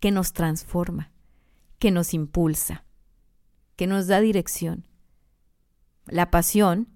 que 0.00 0.10
nos 0.10 0.32
transforma, 0.32 1.10
que 1.78 1.90
nos 1.90 2.14
impulsa, 2.14 2.84
que 3.76 3.86
nos 3.86 4.06
da 4.06 4.20
dirección. 4.20 4.86
La 6.06 6.30
pasión 6.30 6.88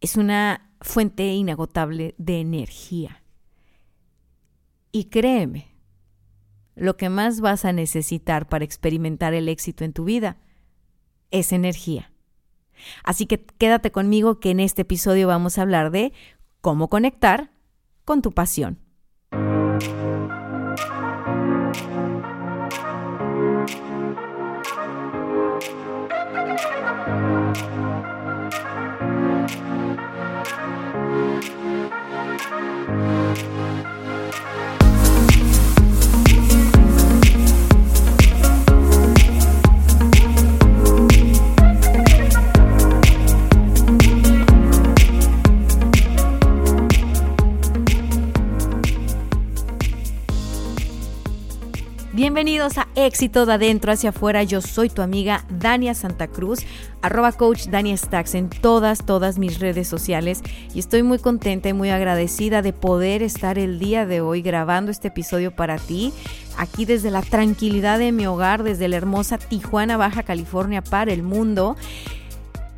es 0.00 0.16
una 0.16 0.70
fuente 0.80 1.26
inagotable 1.32 2.14
de 2.18 2.40
energía. 2.40 3.22
Y 4.92 5.04
créeme, 5.04 5.70
lo 6.74 6.96
que 6.96 7.08
más 7.08 7.40
vas 7.40 7.64
a 7.64 7.72
necesitar 7.72 8.48
para 8.48 8.64
experimentar 8.64 9.34
el 9.34 9.48
éxito 9.48 9.84
en 9.84 9.92
tu 9.92 10.04
vida 10.04 10.38
es 11.30 11.52
energía. 11.52 12.12
Así 13.04 13.26
que 13.26 13.44
quédate 13.44 13.92
conmigo 13.92 14.40
que 14.40 14.50
en 14.50 14.60
este 14.60 14.82
episodio 14.82 15.28
vamos 15.28 15.58
a 15.58 15.62
hablar 15.62 15.90
de 15.90 16.12
cómo 16.60 16.88
conectar 16.88 17.52
con 18.04 18.22
tu 18.22 18.32
pasión. 18.32 18.78
Thank 25.60 25.72
you. 29.64 29.79
Bienvenidos 52.20 52.76
a 52.76 52.86
Éxito 52.96 53.46
de 53.46 53.54
Adentro 53.54 53.92
hacia 53.92 54.10
afuera. 54.10 54.42
Yo 54.42 54.60
soy 54.60 54.90
tu 54.90 55.00
amiga 55.00 55.46
Dania 55.48 55.94
Santa 55.94 56.28
Cruz, 56.28 56.58
arroba 57.00 57.32
coach 57.32 57.68
Dania 57.68 57.96
Stacks 57.96 58.34
en 58.34 58.50
todas, 58.50 59.06
todas 59.06 59.38
mis 59.38 59.58
redes 59.58 59.88
sociales. 59.88 60.42
Y 60.74 60.80
estoy 60.80 61.02
muy 61.02 61.18
contenta 61.18 61.70
y 61.70 61.72
muy 61.72 61.88
agradecida 61.88 62.60
de 62.60 62.74
poder 62.74 63.22
estar 63.22 63.58
el 63.58 63.78
día 63.78 64.04
de 64.04 64.20
hoy 64.20 64.42
grabando 64.42 64.90
este 64.90 65.08
episodio 65.08 65.56
para 65.56 65.78
ti, 65.78 66.12
aquí 66.58 66.84
desde 66.84 67.10
la 67.10 67.22
tranquilidad 67.22 67.98
de 67.98 68.12
mi 68.12 68.26
hogar, 68.26 68.64
desde 68.64 68.88
la 68.88 68.98
hermosa 68.98 69.38
Tijuana, 69.38 69.96
Baja 69.96 70.22
California, 70.22 70.82
para 70.82 71.14
el 71.14 71.22
mundo. 71.22 71.74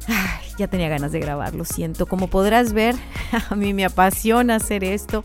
Ay, 0.08 0.48
ya 0.58 0.66
tenía 0.66 0.88
ganas 0.88 1.12
de 1.12 1.20
grabar, 1.20 1.54
lo 1.54 1.64
siento. 1.64 2.06
Como 2.06 2.26
podrás 2.26 2.72
ver, 2.72 2.96
a 3.50 3.54
mí 3.54 3.72
me 3.72 3.84
apasiona 3.84 4.56
hacer 4.56 4.82
esto 4.82 5.24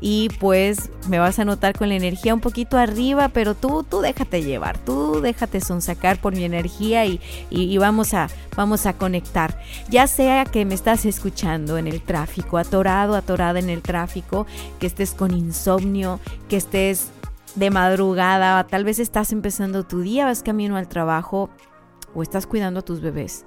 y 0.00 0.30
pues 0.40 0.90
me 1.08 1.18
vas 1.18 1.38
a 1.38 1.44
notar 1.44 1.78
con 1.78 1.88
la 1.88 1.94
energía 1.94 2.34
un 2.34 2.40
poquito 2.40 2.76
arriba, 2.76 3.28
pero 3.28 3.54
tú, 3.54 3.84
tú 3.84 4.00
déjate 4.00 4.42
llevar, 4.42 4.78
tú 4.78 5.20
déjate 5.20 5.60
sonsacar 5.60 6.20
por 6.20 6.34
mi 6.34 6.44
energía 6.44 7.06
y, 7.06 7.20
y, 7.50 7.78
vamos, 7.78 8.14
a, 8.14 8.28
vamos 8.56 8.86
a 8.86 8.94
conectar. 8.94 9.60
Ya 9.88 10.08
sea 10.08 10.44
que 10.44 10.64
me 10.64 10.74
estás 10.74 11.04
escuchando 11.04 11.78
en 11.78 11.86
el 11.86 12.02
tráfico, 12.02 12.58
atorado, 12.58 13.14
atorada 13.14 13.60
en 13.60 13.70
el 13.70 13.82
tráfico, 13.82 14.46
que 14.80 14.88
estés 14.88 15.12
con 15.12 15.32
insomnio, 15.32 16.18
que 16.48 16.56
estés 16.56 17.10
de 17.54 17.70
madrugada, 17.70 18.66
tal 18.66 18.84
vez 18.84 18.98
estás 18.98 19.32
empezando 19.32 19.84
tu 19.84 20.00
día, 20.00 20.26
vas 20.26 20.42
camino 20.42 20.76
al 20.76 20.88
trabajo 20.88 21.48
o 22.12 22.22
estás 22.22 22.46
cuidando 22.46 22.80
a 22.80 22.82
tus 22.82 23.00
bebés 23.00 23.46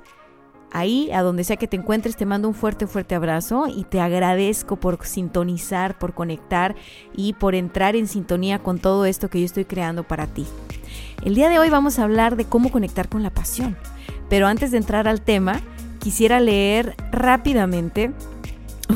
Ahí, 0.72 1.12
a 1.12 1.24
donde 1.24 1.44
sea 1.44 1.57
que 1.57 1.68
te 1.68 1.78
encuentres, 1.78 2.16
te 2.16 2.25
mando 2.25 2.47
un 2.47 2.53
fuerte, 2.53 2.85
fuerte 2.85 3.16
abrazo 3.16 3.66
y 3.68 3.85
te 3.85 4.00
agradezco 4.00 4.75
por 4.75 5.03
sintonizar, 5.06 5.97
por 5.97 6.13
conectar 6.13 6.75
y 7.16 7.34
por 7.34 7.56
entrar 7.56 7.96
en 7.96 8.07
sintonía 8.07 8.59
con 8.59 8.78
todo 8.78 9.06
esto 9.06 9.29
que 9.29 9.40
yo 9.40 9.46
estoy 9.46 9.66
creando 9.66 10.03
para 10.03 10.28
ti. 10.28 10.46
El 11.24 11.35
día 11.35 11.50
de 11.50 11.59
hoy 11.59 11.69
vamos 11.69 11.97
a 11.97 12.03
hablar 12.03 12.35
de 12.35 12.46
cómo 12.46 12.72
conectar 12.72 13.09
con 13.09 13.24
la 13.24 13.31
pasión. 13.31 13.78
Pero 14.29 14.47
antes 14.47 14.72
de 14.72 14.78
entrar 14.78 15.08
al 15.08 15.22
tema, 15.22 15.59
quisiera 16.00 16.40
leer 16.40 16.96
rápidamente 17.12 18.12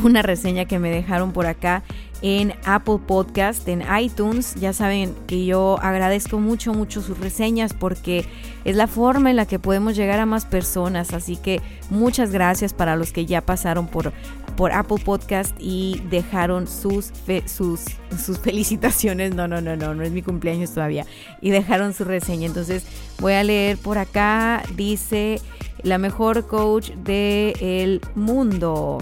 una 0.03 0.21
reseña 0.21 0.65
que 0.65 0.79
me 0.79 0.89
dejaron 0.89 1.33
por 1.33 1.47
acá 1.47 1.83
en 2.23 2.53
Apple 2.63 2.99
Podcast, 3.05 3.67
en 3.67 3.83
iTunes. 3.99 4.55
Ya 4.55 4.73
saben 4.73 5.13
que 5.27 5.45
yo 5.45 5.77
agradezco 5.81 6.39
mucho, 6.39 6.73
mucho 6.73 7.01
sus 7.01 7.19
reseñas 7.19 7.73
porque 7.73 8.25
es 8.63 8.77
la 8.77 8.87
forma 8.87 9.29
en 9.29 9.35
la 9.35 9.45
que 9.45 9.59
podemos 9.59 9.95
llegar 9.95 10.19
a 10.19 10.25
más 10.25 10.45
personas. 10.45 11.13
Así 11.13 11.35
que 11.35 11.61
muchas 11.89 12.31
gracias 12.31 12.73
para 12.73 12.95
los 12.95 13.11
que 13.11 13.25
ya 13.25 13.41
pasaron 13.41 13.87
por, 13.87 14.13
por 14.55 14.71
Apple 14.71 15.01
Podcast 15.03 15.53
y 15.59 16.01
dejaron 16.09 16.65
sus, 16.65 17.11
sus, 17.45 17.81
sus 18.17 18.39
felicitaciones. 18.39 19.35
No, 19.35 19.49
no, 19.49 19.59
no, 19.59 19.75
no, 19.75 19.93
no 19.93 20.03
es 20.03 20.11
mi 20.11 20.21
cumpleaños 20.21 20.73
todavía. 20.73 21.05
Y 21.41 21.49
dejaron 21.49 21.93
su 21.93 22.05
reseña. 22.05 22.47
Entonces 22.47 22.85
voy 23.19 23.33
a 23.33 23.43
leer 23.43 23.77
por 23.77 23.97
acá. 23.97 24.63
Dice 24.77 25.41
la 25.83 25.97
mejor 25.97 26.47
coach 26.47 26.91
del 26.91 27.99
mundo. 28.15 28.99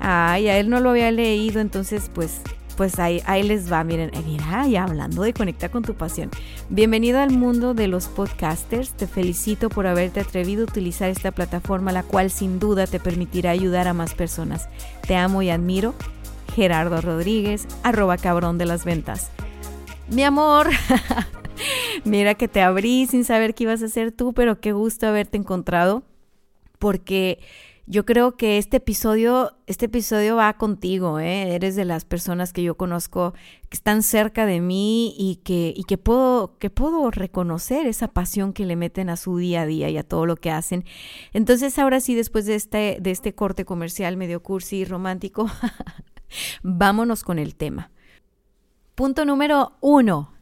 Ay, 0.00 0.48
a 0.48 0.58
él 0.58 0.70
no 0.70 0.80
lo 0.80 0.90
había 0.90 1.10
leído, 1.10 1.60
entonces 1.60 2.10
pues 2.14 2.40
pues 2.76 2.98
ahí, 2.98 3.20
ahí, 3.26 3.42
les 3.42 3.70
va, 3.70 3.84
miren, 3.84 4.08
eh, 4.14 4.22
mira, 4.24 4.66
ya 4.66 4.84
hablando 4.84 5.20
de 5.20 5.34
conectar 5.34 5.70
con 5.70 5.82
tu 5.82 5.92
pasión. 5.92 6.30
Bienvenido 6.70 7.18
al 7.18 7.30
mundo 7.30 7.74
de 7.74 7.88
los 7.88 8.08
podcasters, 8.08 8.94
te 8.94 9.06
felicito 9.06 9.68
por 9.68 9.86
haberte 9.86 10.20
atrevido 10.20 10.62
a 10.62 10.70
utilizar 10.70 11.10
esta 11.10 11.30
plataforma, 11.30 11.92
la 11.92 12.04
cual 12.04 12.30
sin 12.30 12.58
duda 12.58 12.86
te 12.86 12.98
permitirá 12.98 13.50
ayudar 13.50 13.86
a 13.86 13.92
más 13.92 14.14
personas. 14.14 14.66
Te 15.06 15.14
amo 15.14 15.42
y 15.42 15.50
admiro. 15.50 15.94
Gerardo 16.54 17.02
Rodríguez, 17.02 17.66
arroba 17.82 18.16
cabrón 18.16 18.56
de 18.56 18.64
las 18.64 18.86
ventas. 18.86 19.30
Mi 20.08 20.22
amor, 20.22 20.70
mira 22.04 22.34
que 22.34 22.48
te 22.48 22.62
abrí 22.62 23.06
sin 23.06 23.24
saber 23.24 23.54
qué 23.54 23.64
ibas 23.64 23.82
a 23.82 23.86
hacer 23.86 24.10
tú, 24.10 24.32
pero 24.32 24.58
qué 24.58 24.72
gusto 24.72 25.06
haberte 25.06 25.36
encontrado, 25.36 26.02
porque 26.78 27.40
yo 27.90 28.06
creo 28.06 28.36
que 28.36 28.56
este 28.56 28.76
episodio, 28.76 29.56
este 29.66 29.86
episodio 29.86 30.36
va 30.36 30.52
contigo, 30.52 31.18
¿eh? 31.18 31.56
Eres 31.56 31.74
de 31.74 31.84
las 31.84 32.04
personas 32.04 32.52
que 32.52 32.62
yo 32.62 32.76
conozco 32.76 33.34
que 33.68 33.76
están 33.76 34.04
cerca 34.04 34.46
de 34.46 34.60
mí 34.60 35.12
y 35.18 35.40
que, 35.42 35.74
y 35.76 35.82
que 35.82 35.98
puedo, 35.98 36.56
que 36.58 36.70
puedo 36.70 37.10
reconocer 37.10 37.88
esa 37.88 38.06
pasión 38.06 38.52
que 38.52 38.64
le 38.64 38.76
meten 38.76 39.10
a 39.10 39.16
su 39.16 39.38
día 39.38 39.62
a 39.62 39.66
día 39.66 39.90
y 39.90 39.98
a 39.98 40.04
todo 40.04 40.24
lo 40.24 40.36
que 40.36 40.52
hacen. 40.52 40.84
Entonces, 41.32 41.80
ahora 41.80 41.98
sí, 41.98 42.14
después 42.14 42.46
de 42.46 42.54
este, 42.54 42.98
de 43.00 43.10
este 43.10 43.34
corte 43.34 43.64
comercial 43.64 44.16
medio 44.16 44.40
cursi 44.40 44.76
y 44.76 44.84
romántico, 44.84 45.50
vámonos 46.62 47.24
con 47.24 47.40
el 47.40 47.56
tema. 47.56 47.90
Punto 48.94 49.24
número 49.24 49.72
uno. 49.80 50.32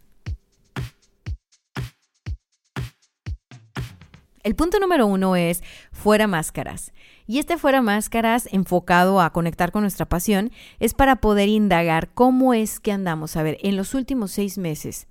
El 4.42 4.54
punto 4.54 4.78
número 4.80 5.06
uno 5.06 5.34
es 5.34 5.62
fuera 5.92 6.26
máscaras. 6.26 6.92
Y 7.30 7.38
este 7.38 7.58
fuera 7.58 7.82
máscaras 7.82 8.48
enfocado 8.52 9.20
a 9.20 9.34
conectar 9.34 9.70
con 9.70 9.82
nuestra 9.82 10.06
pasión 10.06 10.50
es 10.80 10.94
para 10.94 11.16
poder 11.16 11.50
indagar 11.50 12.08
cómo 12.14 12.54
es 12.54 12.80
que 12.80 12.90
andamos. 12.90 13.36
A 13.36 13.42
ver, 13.42 13.58
en 13.60 13.76
los 13.76 13.92
últimos 13.92 14.30
seis 14.30 14.56
meses, 14.56 15.08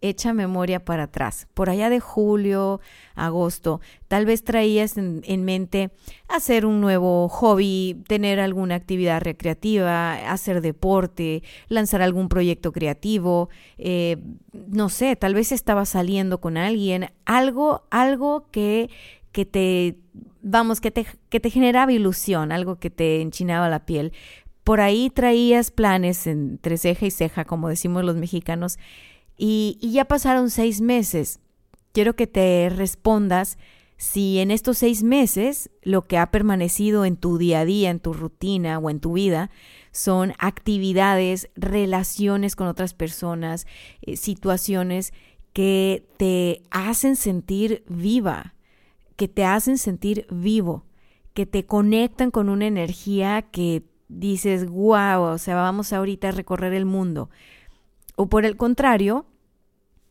echa 0.00 0.32
memoria 0.32 0.84
para 0.84 1.04
atrás, 1.04 1.46
por 1.54 1.70
allá 1.70 1.90
de 1.90 2.00
julio, 2.00 2.80
agosto, 3.14 3.80
tal 4.06 4.26
vez 4.26 4.44
traías 4.44 4.96
en, 4.96 5.44
mente 5.44 5.90
hacer 6.28 6.66
un 6.66 6.80
nuevo 6.80 7.28
hobby, 7.28 8.02
tener 8.06 8.38
alguna 8.38 8.76
actividad 8.76 9.20
recreativa, 9.20 10.14
hacer 10.30 10.60
deporte, 10.60 11.42
lanzar 11.68 12.00
algún 12.00 12.28
proyecto 12.28 12.72
creativo, 12.72 13.48
eh, 13.76 14.18
no 14.52 14.88
sé, 14.88 15.16
tal 15.16 15.34
vez 15.34 15.52
estabas 15.52 15.90
saliendo 15.90 16.40
con 16.40 16.56
alguien, 16.56 17.10
algo, 17.24 17.84
algo 17.90 18.46
que, 18.50 18.90
que 19.32 19.44
te 19.44 19.96
vamos, 20.42 20.80
que 20.80 20.90
te, 20.90 21.06
que 21.28 21.40
te 21.40 21.50
generaba 21.50 21.92
ilusión, 21.92 22.52
algo 22.52 22.76
que 22.76 22.90
te 22.90 23.20
enchinaba 23.20 23.68
la 23.68 23.86
piel. 23.86 24.12
Por 24.64 24.80
ahí 24.80 25.10
traías 25.10 25.70
planes 25.70 26.26
entre 26.26 26.76
ceja 26.78 27.06
y 27.06 27.10
ceja, 27.10 27.44
como 27.44 27.68
decimos 27.68 28.04
los 28.04 28.16
mexicanos, 28.16 28.78
y, 29.38 29.78
ya 29.80 30.04
pasaron 30.04 30.50
seis 30.50 30.80
meses. 30.80 31.40
Quiero 31.92 32.14
que 32.16 32.26
te 32.26 32.68
respondas 32.70 33.56
si 33.96 34.38
en 34.38 34.50
estos 34.50 34.78
seis 34.78 35.02
meses 35.02 35.70
lo 35.82 36.06
que 36.06 36.18
ha 36.18 36.30
permanecido 36.30 37.04
en 37.04 37.16
tu 37.16 37.38
día 37.38 37.60
a 37.60 37.64
día, 37.64 37.90
en 37.90 38.00
tu 38.00 38.12
rutina 38.12 38.78
o 38.78 38.90
en 38.90 39.00
tu 39.00 39.14
vida, 39.14 39.50
son 39.90 40.34
actividades, 40.38 41.50
relaciones 41.56 42.56
con 42.56 42.66
otras 42.66 42.94
personas, 42.94 43.66
eh, 44.02 44.16
situaciones 44.16 45.12
que 45.52 46.06
te 46.18 46.62
hacen 46.70 47.16
sentir 47.16 47.84
viva, 47.88 48.54
que 49.18 49.26
te 49.26 49.44
hacen 49.44 49.78
sentir 49.78 50.28
vivo, 50.30 50.84
que 51.34 51.44
te 51.44 51.66
conectan 51.66 52.30
con 52.30 52.48
una 52.48 52.66
energía 52.66 53.42
que 53.42 53.82
dices, 54.06 54.70
wow, 54.70 55.22
o 55.22 55.38
sea, 55.38 55.56
vamos 55.56 55.92
ahorita 55.92 56.28
a 56.28 56.32
recorrer 56.32 56.72
el 56.72 56.86
mundo. 56.86 57.28
O 58.14 58.28
por 58.28 58.44
el 58.44 58.56
contrario, 58.56 59.26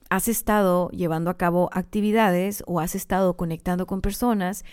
has 0.10 0.28
estado 0.28 0.90
llevando 0.90 1.30
a 1.30 1.38
cabo 1.38 1.70
actividades 1.72 2.66
o 2.68 2.82
has 2.82 2.96
estado 2.96 3.38
conectando 3.38 3.88
con 3.88 4.02
personas 4.02 4.66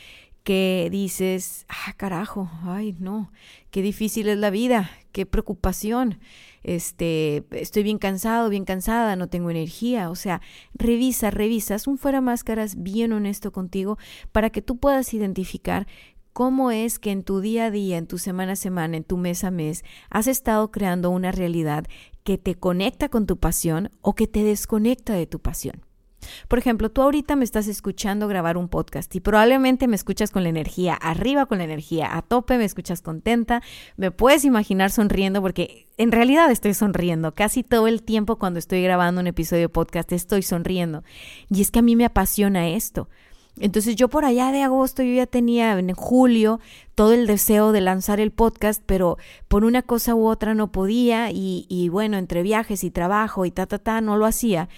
que 0.45 0.89
dices, 0.93 1.65
ah, 1.69 1.95
carajo, 1.97 2.51
ay, 2.65 2.95
no, 2.99 3.33
qué 3.71 3.81
difícil 3.81 4.29
es 4.29 4.37
la 4.37 4.51
vida, 4.51 4.91
qué 5.11 5.25
preocupación, 5.25 6.21
este, 6.63 7.45
estoy 7.51 7.83
bien 7.83 7.99
cansado, 7.99 8.51
bien 8.51 8.67
cansada, 8.67 9.17
no 9.17 9.29
tengo 9.29 9.51
energía, 9.51 10.11
o 10.11 10.15
sea, 10.15 10.43
revisa, 10.75 11.31
revisas 11.31 11.87
un 11.87 11.97
fuera 11.97 12.21
máscaras 12.21 12.83
bien 12.83 13.15
honesto 13.15 13.53
contigo 13.53 13.99
para 14.33 14.51
que 14.51 14.61
tú 14.63 14.77
puedas 14.77 15.15
identificar 15.15 15.87
cómo 16.35 16.71
es 16.71 16.99
que 16.99 17.11
en 17.11 17.23
tu 17.23 17.41
día 17.41 17.67
a 17.67 17.71
día, 17.71 17.97
en 17.97 18.07
tu 18.07 18.19
semana 18.19 18.53
a 18.53 18.57
semana, 18.57 18.99
en 18.99 19.05
tu 19.05 19.17
mes 19.17 19.45
a 19.45 19.51
mes, 19.51 19.83
has 20.11 20.27
estado 20.27 20.71
creando 20.71 21.09
una 21.09 21.33
realidad 21.33 21.87
que 22.23 22.37
te 22.37 22.55
conecta 22.55 23.09
con 23.09 23.27
tu 23.27 23.39
pasión 23.39 23.91
o 24.03 24.15
que 24.15 24.27
te 24.27 24.43
desconecta 24.43 25.15
de 25.15 25.27
tu 25.27 25.39
pasión. 25.39 25.85
Por 26.49 26.59
ejemplo, 26.59 26.91
tú 26.91 27.03
ahorita 27.03 27.37
me 27.37 27.45
estás 27.45 27.69
escuchando 27.69 28.29
grabar 28.29 28.57
un 28.57 28.69
podcast 28.69 29.15
y 29.15 29.21
probablemente 29.21 29.89
me 29.89 29.97
escuchas 29.97 30.31
con 30.31 30.43
la 30.43 30.49
energía 30.49 30.95
arriba, 30.95 31.47
con 31.47 31.59
la 31.59 31.65
energía 31.65 32.17
a 32.17 32.23
tope, 32.23 32.59
me 32.59 32.65
escuchas 32.65 33.03
contenta, 33.03 33.63
me 33.97 34.11
puedes 34.11 34.45
imaginar 34.45 34.91
sonriendo 34.91 35.43
porque 35.43 35.87
en 35.97 36.13
realidad 36.13 36.51
estoy 36.51 36.75
sonriendo. 36.75 37.35
Casi 37.35 37.63
todo 37.63 37.87
el 37.87 38.03
tiempo 38.03 38.37
cuando 38.37 38.59
estoy 38.59 38.83
grabando 38.83 39.21
un 39.21 39.27
episodio 39.27 39.63
de 39.63 39.69
podcast 39.69 40.13
estoy 40.13 40.43
sonriendo. 40.43 41.05
Y 41.51 41.61
es 41.61 41.71
que 41.71 41.81
a 41.81 41.83
mí 41.83 41.97
me 41.97 42.05
apasiona 42.05 42.69
esto. 42.69 43.09
Entonces 43.61 43.95
yo 43.95 44.09
por 44.09 44.25
allá 44.25 44.51
de 44.51 44.63
agosto, 44.63 45.03
yo 45.03 45.15
ya 45.15 45.27
tenía 45.27 45.79
en 45.79 45.95
julio 45.95 46.61
todo 46.97 47.13
el 47.13 47.27
deseo 47.27 47.71
de 47.71 47.81
lanzar 47.81 48.19
el 48.19 48.33
podcast, 48.33 48.83
pero 48.85 49.17
por 49.47 49.65
una 49.65 49.83
cosa 49.83 50.15
u 50.15 50.27
otra 50.27 50.55
no 50.55 50.73
podía 50.73 51.31
y, 51.31 51.67
y 51.69 51.89
bueno, 51.89 52.17
entre 52.17 52.43
viajes 52.43 52.83
y 52.83 52.91
trabajo 52.91 53.45
y 53.45 53.53
ta, 53.53 53.67
ta, 53.67 53.79
ta, 53.79 54.01
no 54.01 54.17
lo 54.17 54.27
hacía. 54.27 54.69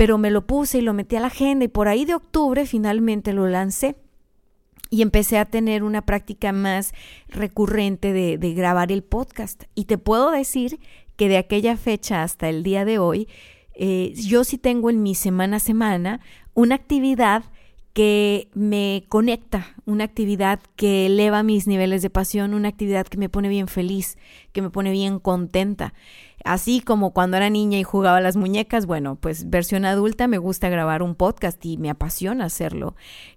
Pero 0.00 0.16
me 0.16 0.30
lo 0.30 0.46
puse 0.46 0.78
y 0.78 0.80
lo 0.80 0.94
metí 0.94 1.16
a 1.16 1.20
la 1.20 1.26
agenda 1.26 1.66
y 1.66 1.68
por 1.68 1.86
ahí 1.86 2.06
de 2.06 2.14
octubre 2.14 2.64
finalmente 2.64 3.34
lo 3.34 3.46
lancé 3.46 3.96
y 4.88 5.02
empecé 5.02 5.36
a 5.36 5.44
tener 5.44 5.82
una 5.82 6.06
práctica 6.06 6.52
más 6.52 6.94
recurrente 7.28 8.14
de, 8.14 8.54
grabar 8.54 8.92
el 8.92 9.02
podcast. 9.02 9.64
Y 9.74 9.84
te 9.84 9.98
puedo 9.98 10.30
decir 10.30 10.80
que 11.16 11.28
de 11.28 11.36
aquella 11.36 11.76
fecha 11.76 12.22
hasta 12.22 12.48
el 12.48 12.62
día 12.62 12.86
de 12.86 12.98
hoy, 12.98 13.28
eh, 13.74 14.14
yo 14.16 14.44
sí 14.44 14.56
tengo 14.56 14.88
en 14.88 15.02
mi 15.02 15.14
semana 15.14 15.58
a 15.58 15.60
semana 15.60 16.20
una 16.54 16.76
actividad 16.76 17.44
que 17.92 18.48
me 18.54 19.04
conecta, 19.08 19.74
una 19.84 20.04
actividad 20.04 20.60
que 20.76 21.06
eleva 21.06 21.42
mis 21.42 21.66
niveles 21.66 22.02
de 22.02 22.10
pasión, 22.10 22.54
una 22.54 22.68
actividad 22.68 23.06
que 23.06 23.18
me 23.18 23.28
pone 23.28 23.48
bien 23.48 23.66
feliz, 23.66 24.16
que 24.52 24.62
me 24.62 24.70
pone 24.70 24.92
bien 24.92 25.18
contenta. 25.18 25.92
Así 26.44 26.80
como 26.80 27.12
cuando 27.12 27.36
era 27.36 27.50
niña 27.50 27.78
y 27.78 27.82
jugaba 27.82 28.20
las 28.20 28.36
muñecas, 28.36 28.86
bueno, 28.86 29.16
pues 29.16 29.50
versión 29.50 29.84
adulta 29.84 30.26
me 30.26 30.38
gusta 30.38 30.70
grabar 30.70 31.02
un 31.02 31.14
podcast 31.14 31.64
y 31.66 31.76
me 31.76 31.90
apasiona 31.90 32.46
hacerlo. 32.46 32.94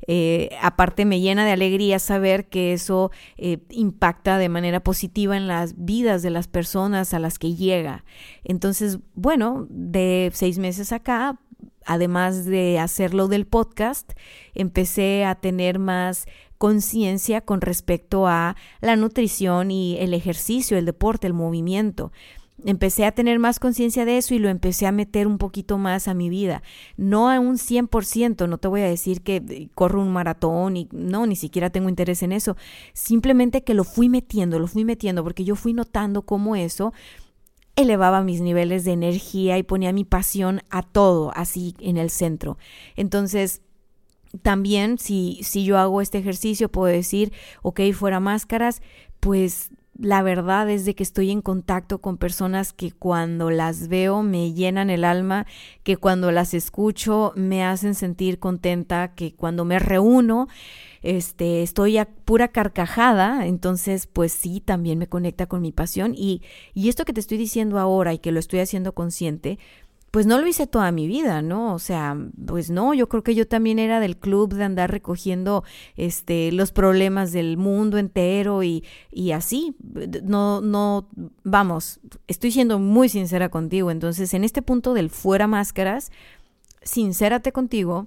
Eh, 0.08 0.50
aparte 0.62 1.04
me 1.04 1.20
llena 1.20 1.46
de 1.46 1.52
alegría 1.52 2.00
saber 2.00 2.48
que 2.48 2.72
eso 2.72 3.12
eh, 3.38 3.58
impacta 3.70 4.38
de 4.38 4.48
manera 4.50 4.82
positiva 4.82 5.36
en 5.36 5.48
las 5.48 5.84
vidas 5.84 6.22
de 6.22 6.30
las 6.30 6.48
personas 6.48 7.14
a 7.14 7.20
las 7.20 7.40
que 7.40 7.56
llega. 7.56 8.06
Entonces, 8.44 9.00
bueno, 9.16 9.68
de 9.70 10.32
seis 10.34 10.58
meses 10.58 10.94
acá, 10.94 11.40
además 11.86 12.46
de 12.46 12.80
hacerlo 12.80 13.28
del 13.28 13.46
podcast, 13.46 14.14
empecé 14.54 15.26
a 15.26 15.36
tener 15.36 15.80
más 15.80 16.28
conciencia 16.58 17.42
con 17.42 17.60
respecto 17.60 18.26
a 18.26 18.56
la 18.80 18.96
nutrición 18.96 19.70
y 19.70 19.98
el 20.00 20.14
ejercicio, 20.14 20.78
el 20.78 20.86
deporte, 20.86 21.28
el 21.28 21.34
movimiento. 21.34 22.14
Empecé 22.66 23.04
a 23.06 23.12
tener 23.12 23.40
más 23.40 23.60
conciencia 23.60 24.06
de 24.06 24.18
eso 24.18 24.34
y 24.34 24.40
lo 24.40 24.48
empecé 24.48 24.86
a 24.86 24.94
meter 24.94 25.28
un 25.28 25.38
poquito 25.38 25.78
más 25.78 26.08
a 26.08 26.14
mi 26.14 26.30
vida. 26.30 26.64
No 26.96 27.30
a 27.30 27.40
un 27.40 27.58
100%, 27.58 28.48
no 28.48 28.58
te 28.60 28.68
voy 28.70 28.80
a 28.80 28.88
decir 28.88 29.22
que 29.22 29.44
eh, 29.50 29.68
corro 29.76 30.02
un 30.02 30.14
maratón 30.14 30.78
y 30.78 30.88
no, 30.94 31.26
ni 31.26 31.36
siquiera 31.36 31.70
tengo 31.70 31.90
interés 31.90 32.24
en 32.24 32.32
eso. 32.32 32.56
Simplemente 32.94 33.64
que 33.64 33.74
lo 33.74 33.84
fui 33.84 34.08
metiendo, 34.08 34.58
lo 34.60 34.68
fui 34.68 34.86
metiendo 34.86 35.24
porque 35.24 35.44
yo 35.44 35.58
fui 35.58 35.74
notando 35.74 36.22
cómo 36.22 36.56
eso 36.56 36.94
elevaba 37.76 38.22
mis 38.22 38.42
niveles 38.42 38.86
de 38.86 38.92
energía 38.92 39.58
y 39.58 39.64
ponía 39.64 39.94
mi 39.94 40.04
pasión 40.04 40.62
a 40.70 40.84
todo 40.84 41.32
así 41.36 41.76
en 41.80 41.98
el 41.98 42.10
centro. 42.10 42.58
Entonces, 42.96 43.62
también 44.42 44.98
si, 44.98 45.40
si 45.44 45.64
yo 45.64 45.78
hago 45.78 46.02
este 46.02 46.18
ejercicio, 46.18 46.70
puedo 46.70 46.92
decir, 46.92 47.32
ok, 47.62 47.82
fuera 47.94 48.20
máscaras, 48.20 48.82
pues 49.20 49.72
la 49.98 50.24
verdad 50.24 50.70
es 50.70 50.86
de 50.86 50.96
que 50.96 51.04
estoy 51.04 51.30
en 51.30 51.42
contacto 51.42 52.00
con 52.00 52.18
personas 52.18 52.74
que 52.74 52.92
cuando 52.92 53.52
las 53.52 53.88
veo 53.88 54.24
me 54.24 54.54
llenan 54.54 54.90
el 54.90 55.04
alma, 55.04 55.46
que 55.84 55.98
cuando 55.98 56.32
las 56.32 56.54
escucho 56.54 57.32
me 57.36 57.64
hacen 57.64 57.94
sentir 57.94 58.40
contenta, 58.40 59.14
que 59.14 59.36
cuando 59.36 59.66
me 59.66 59.78
reúno 59.78 60.48
este, 61.04 61.62
estoy 61.62 61.98
a 61.98 62.06
pura 62.06 62.48
carcajada, 62.48 63.46
entonces 63.46 64.08
pues 64.08 64.32
sí, 64.32 64.62
también 64.62 64.98
me 64.98 65.08
conecta 65.08 65.46
con 65.46 65.62
mi 65.62 65.72
pasión 65.72 66.16
y, 66.16 66.42
y 66.74 66.90
esto 66.90 67.06
que 67.06 67.14
te 67.14 67.20
estoy 67.20 67.38
diciendo 67.38 67.78
ahora 67.78 68.14
y 68.14 68.20
que 68.20 68.32
lo 68.32 68.40
estoy 68.40 68.60
haciendo 68.60 68.94
consciente, 68.94 69.60
pues 70.14 70.28
no 70.28 70.40
lo 70.40 70.46
hice 70.46 70.68
toda 70.68 70.92
mi 70.92 71.08
vida, 71.08 71.42
¿no? 71.42 71.74
O 71.74 71.80
sea, 71.80 72.16
pues 72.46 72.70
no, 72.70 72.94
yo 72.94 73.10
creo 73.10 73.24
que 73.24 73.34
yo 73.34 73.48
también 73.48 73.80
era 73.80 74.00
del 74.00 74.16
club 74.16 74.54
de 74.54 74.64
andar 74.64 74.92
recogiendo 74.92 75.64
este 75.98 76.52
los 76.52 76.72
problemas 76.72 77.32
del 77.32 77.58
mundo 77.58 77.98
entero 77.98 78.62
y, 78.62 78.84
y 79.12 79.32
así. 79.32 79.76
No, 80.22 80.62
no, 80.62 81.10
vamos, 81.44 82.00
estoy 82.28 82.52
siendo 82.52 82.78
muy 82.78 83.10
sincera 83.10 83.50
contigo. 83.50 83.90
Entonces, 83.90 84.36
en 84.36 84.44
este 84.44 84.62
punto 84.62 84.94
del 84.94 85.10
fuera 85.10 85.48
máscaras, 85.48 86.12
sincérate 86.84 87.52
contigo, 87.52 88.06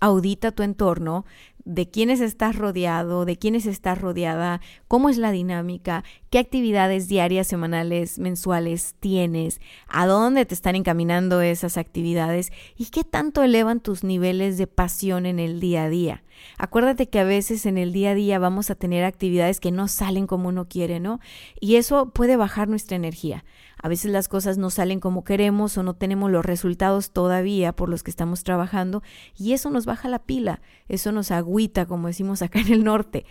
audita 0.00 0.52
tu 0.52 0.62
entorno, 0.62 1.24
de 1.64 1.90
quiénes 1.90 2.20
estás 2.20 2.56
rodeado, 2.56 3.24
de 3.24 3.36
quiénes 3.36 3.66
estás 3.66 4.00
rodeada, 4.00 4.60
cómo 4.88 5.08
es 5.08 5.18
la 5.18 5.30
dinámica, 5.30 6.04
qué 6.30 6.38
actividades 6.38 7.06
diarias, 7.06 7.46
semanales, 7.46 8.18
mensuales 8.18 8.94
tienes, 8.98 9.60
a 9.86 10.06
dónde 10.06 10.46
te 10.46 10.54
están 10.54 10.74
encaminando 10.74 11.40
esas 11.42 11.76
actividades 11.76 12.50
y 12.76 12.86
qué 12.86 13.04
tanto 13.04 13.42
elevan 13.42 13.80
tus 13.80 14.04
niveles 14.04 14.58
de 14.58 14.66
pasión 14.66 15.26
en 15.26 15.38
el 15.38 15.60
día 15.60 15.84
a 15.84 15.88
día. 15.88 16.22
Acuérdate 16.56 17.08
que 17.08 17.18
a 17.18 17.24
veces 17.24 17.66
en 17.66 17.76
el 17.76 17.92
día 17.92 18.10
a 18.10 18.14
día 18.14 18.38
vamos 18.38 18.70
a 18.70 18.74
tener 18.74 19.04
actividades 19.04 19.60
que 19.60 19.70
no 19.70 19.88
salen 19.88 20.26
como 20.26 20.48
uno 20.48 20.68
quiere, 20.68 20.98
¿no? 20.98 21.20
Y 21.60 21.76
eso 21.76 22.10
puede 22.10 22.36
bajar 22.36 22.68
nuestra 22.68 22.96
energía. 22.96 23.44
A 23.82 23.88
veces 23.88 24.10
las 24.10 24.28
cosas 24.28 24.58
no 24.58 24.70
salen 24.70 25.00
como 25.00 25.24
queremos 25.24 25.76
o 25.78 25.82
no 25.82 25.94
tenemos 25.94 26.30
los 26.30 26.44
resultados 26.44 27.10
todavía 27.10 27.72
por 27.72 27.88
los 27.88 28.02
que 28.02 28.10
estamos 28.10 28.44
trabajando 28.44 29.02
y 29.38 29.52
eso 29.52 29.70
nos 29.70 29.86
baja 29.86 30.08
la 30.08 30.20
pila, 30.20 30.60
eso 30.88 31.12
nos 31.12 31.30
agüita, 31.30 31.86
como 31.86 32.08
decimos 32.08 32.42
acá 32.42 32.60
en 32.60 32.72
el 32.72 32.84
norte. 32.84 33.24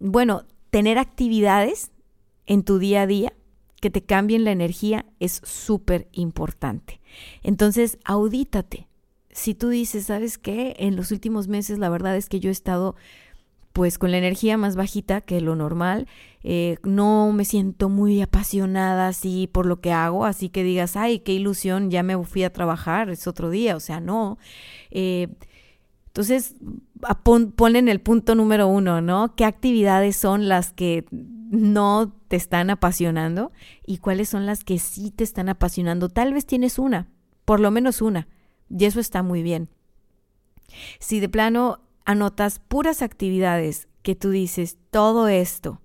Bueno, 0.00 0.44
tener 0.70 0.98
actividades 0.98 1.92
en 2.46 2.62
tu 2.62 2.78
día 2.78 3.02
a 3.02 3.06
día 3.06 3.32
que 3.80 3.90
te 3.90 4.02
cambien 4.02 4.44
la 4.44 4.50
energía 4.50 5.06
es 5.20 5.40
súper 5.44 6.08
importante. 6.12 7.00
Entonces, 7.42 7.98
audítate. 8.04 8.88
Si 9.30 9.54
tú 9.54 9.68
dices, 9.68 10.06
¿sabes 10.06 10.38
qué? 10.38 10.74
En 10.78 10.96
los 10.96 11.12
últimos 11.12 11.46
meses 11.46 11.78
la 11.78 11.88
verdad 11.88 12.16
es 12.16 12.28
que 12.28 12.40
yo 12.40 12.48
he 12.48 12.52
estado 12.52 12.96
pues 13.72 13.98
con 13.98 14.10
la 14.10 14.18
energía 14.18 14.56
más 14.56 14.76
bajita 14.76 15.20
que 15.20 15.40
lo 15.40 15.56
normal. 15.56 16.06
Eh, 16.42 16.78
no 16.84 17.32
me 17.32 17.44
siento 17.44 17.88
muy 17.88 18.20
apasionada 18.22 19.08
así 19.08 19.48
por 19.50 19.66
lo 19.66 19.80
que 19.80 19.92
hago, 19.92 20.24
así 20.24 20.48
que 20.48 20.62
digas, 20.62 20.96
ay, 20.96 21.20
qué 21.20 21.32
ilusión, 21.32 21.90
ya 21.90 22.02
me 22.02 22.22
fui 22.24 22.44
a 22.44 22.52
trabajar, 22.52 23.10
es 23.10 23.26
otro 23.26 23.50
día, 23.50 23.76
o 23.76 23.80
sea, 23.80 24.00
no. 24.00 24.38
Eh, 24.90 25.28
entonces, 26.06 26.54
pon, 27.22 27.52
ponen 27.52 27.88
el 27.88 28.00
punto 28.00 28.34
número 28.34 28.66
uno, 28.68 29.00
¿no? 29.00 29.34
¿Qué 29.36 29.44
actividades 29.44 30.16
son 30.16 30.48
las 30.48 30.72
que 30.72 31.04
no 31.12 32.12
te 32.28 32.36
están 32.36 32.70
apasionando 32.70 33.52
y 33.86 33.98
cuáles 33.98 34.28
son 34.28 34.46
las 34.46 34.64
que 34.64 34.78
sí 34.78 35.10
te 35.10 35.24
están 35.24 35.48
apasionando? 35.48 36.08
Tal 36.08 36.34
vez 36.34 36.46
tienes 36.46 36.78
una, 36.78 37.08
por 37.44 37.60
lo 37.60 37.70
menos 37.70 38.02
una, 38.02 38.26
y 38.70 38.84
eso 38.84 39.00
está 39.00 39.22
muy 39.22 39.42
bien. 39.42 39.68
Si 40.98 41.20
de 41.20 41.28
plano 41.28 41.80
anotas 42.08 42.58
puras 42.58 43.02
actividades 43.02 43.86
que 44.00 44.14
tú 44.14 44.30
dices, 44.30 44.78
todo 44.90 45.28
esto 45.28 45.82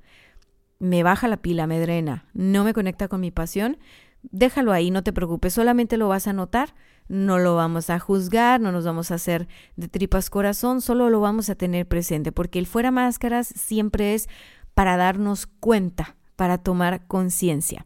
me 0.79 1.03
baja 1.03 1.27
la 1.27 1.35
pila, 1.35 1.67
me 1.67 1.81
drena, 1.81 2.29
no 2.33 2.63
me 2.63 2.73
conecta 2.73 3.09
con 3.09 3.19
mi 3.19 3.29
pasión, 3.29 3.77
déjalo 4.21 4.71
ahí, 4.71 4.89
no 4.89 5.03
te 5.03 5.11
preocupes, 5.11 5.53
solamente 5.53 5.97
lo 5.97 6.07
vas 6.07 6.27
a 6.27 6.33
notar, 6.33 6.75
no 7.09 7.39
lo 7.39 7.57
vamos 7.57 7.89
a 7.89 7.99
juzgar, 7.99 8.61
no 8.61 8.71
nos 8.71 8.85
vamos 8.85 9.11
a 9.11 9.15
hacer 9.15 9.49
de 9.75 9.89
tripas 9.89 10.29
corazón, 10.29 10.79
solo 10.79 11.09
lo 11.09 11.19
vamos 11.19 11.49
a 11.49 11.55
tener 11.55 11.89
presente, 11.89 12.31
porque 12.31 12.57
el 12.57 12.67
fuera 12.67 12.89
máscaras 12.89 13.47
siempre 13.47 14.13
es 14.13 14.29
para 14.73 14.95
darnos 14.95 15.45
cuenta, 15.45 16.15
para 16.37 16.57
tomar 16.57 17.05
conciencia. 17.05 17.85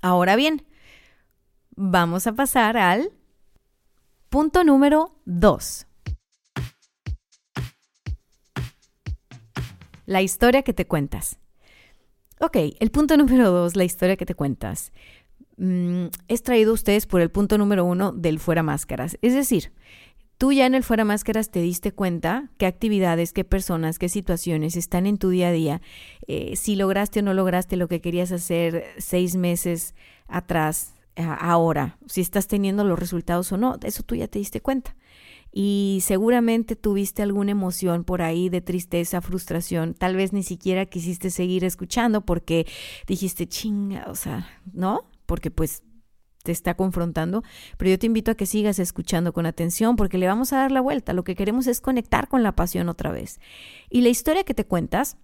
Ahora 0.00 0.36
bien, 0.36 0.64
vamos 1.74 2.28
a 2.28 2.34
pasar 2.34 2.76
al 2.76 3.10
punto 4.28 4.62
número 4.62 5.18
2. 5.24 5.88
La 10.08 10.22
historia 10.22 10.62
que 10.62 10.72
te 10.72 10.86
cuentas. 10.86 11.38
Ok, 12.40 12.56
el 12.80 12.90
punto 12.90 13.18
número 13.18 13.50
2, 13.50 13.76
la 13.76 13.84
historia 13.84 14.16
que 14.16 14.24
te 14.24 14.34
cuentas. 14.34 14.90
Mm, 15.58 16.06
es 16.28 16.42
traído 16.42 16.70
a 16.70 16.74
ustedes 16.74 17.04
por 17.04 17.20
el 17.20 17.30
punto 17.30 17.58
número 17.58 17.84
uno 17.84 18.12
del 18.12 18.38
fuera 18.38 18.62
máscaras. 18.62 19.18
Es 19.20 19.34
decir, 19.34 19.70
tú 20.38 20.50
ya 20.52 20.64
en 20.64 20.74
el 20.74 20.82
fuera 20.82 21.04
máscaras 21.04 21.50
te 21.50 21.60
diste 21.60 21.92
cuenta 21.92 22.48
qué 22.56 22.64
actividades, 22.64 23.34
qué 23.34 23.44
personas, 23.44 23.98
qué 23.98 24.08
situaciones 24.08 24.76
están 24.76 25.04
en 25.04 25.18
tu 25.18 25.28
día 25.28 25.48
a 25.48 25.52
día, 25.52 25.82
eh, 26.26 26.56
si 26.56 26.74
lograste 26.74 27.20
o 27.20 27.22
no 27.22 27.34
lograste 27.34 27.76
lo 27.76 27.86
que 27.86 28.00
querías 28.00 28.32
hacer 28.32 28.86
seis 28.96 29.36
meses 29.36 29.94
atrás, 30.26 30.94
ahora, 31.16 31.98
si 32.06 32.22
estás 32.22 32.48
teniendo 32.48 32.82
los 32.82 32.98
resultados 32.98 33.52
o 33.52 33.58
no, 33.58 33.76
eso 33.82 34.02
tú 34.04 34.14
ya 34.14 34.26
te 34.26 34.38
diste 34.38 34.62
cuenta. 34.62 34.96
Y 35.60 35.98
seguramente 36.02 36.76
tuviste 36.76 37.22
alguna 37.22 37.50
emoción 37.50 38.04
por 38.04 38.22
ahí 38.22 38.48
de 38.48 38.60
tristeza, 38.60 39.20
frustración, 39.20 39.94
tal 39.94 40.14
vez 40.14 40.32
ni 40.32 40.44
siquiera 40.44 40.86
quisiste 40.86 41.30
seguir 41.30 41.64
escuchando 41.64 42.20
porque 42.20 42.64
dijiste, 43.08 43.48
chinga, 43.48 44.06
o 44.08 44.14
sea, 44.14 44.46
¿no? 44.72 45.08
porque 45.28 45.50
pues 45.50 45.82
te 46.42 46.52
está 46.52 46.74
confrontando, 46.74 47.42
pero 47.76 47.90
yo 47.90 47.98
te 47.98 48.06
invito 48.06 48.30
a 48.30 48.34
que 48.34 48.46
sigas 48.46 48.78
escuchando 48.78 49.34
con 49.34 49.44
atención 49.44 49.96
porque 49.96 50.16
le 50.16 50.26
vamos 50.26 50.52
a 50.52 50.58
dar 50.58 50.72
la 50.72 50.80
vuelta. 50.80 51.12
Lo 51.12 51.22
que 51.22 51.34
queremos 51.34 51.66
es 51.66 51.82
conectar 51.82 52.28
con 52.28 52.42
la 52.42 52.52
pasión 52.52 52.88
otra 52.88 53.12
vez. 53.12 53.38
Y 53.90 54.00
la 54.00 54.08
historia 54.08 54.44
que 54.44 54.54
te 54.54 54.64
cuentas 54.64 55.18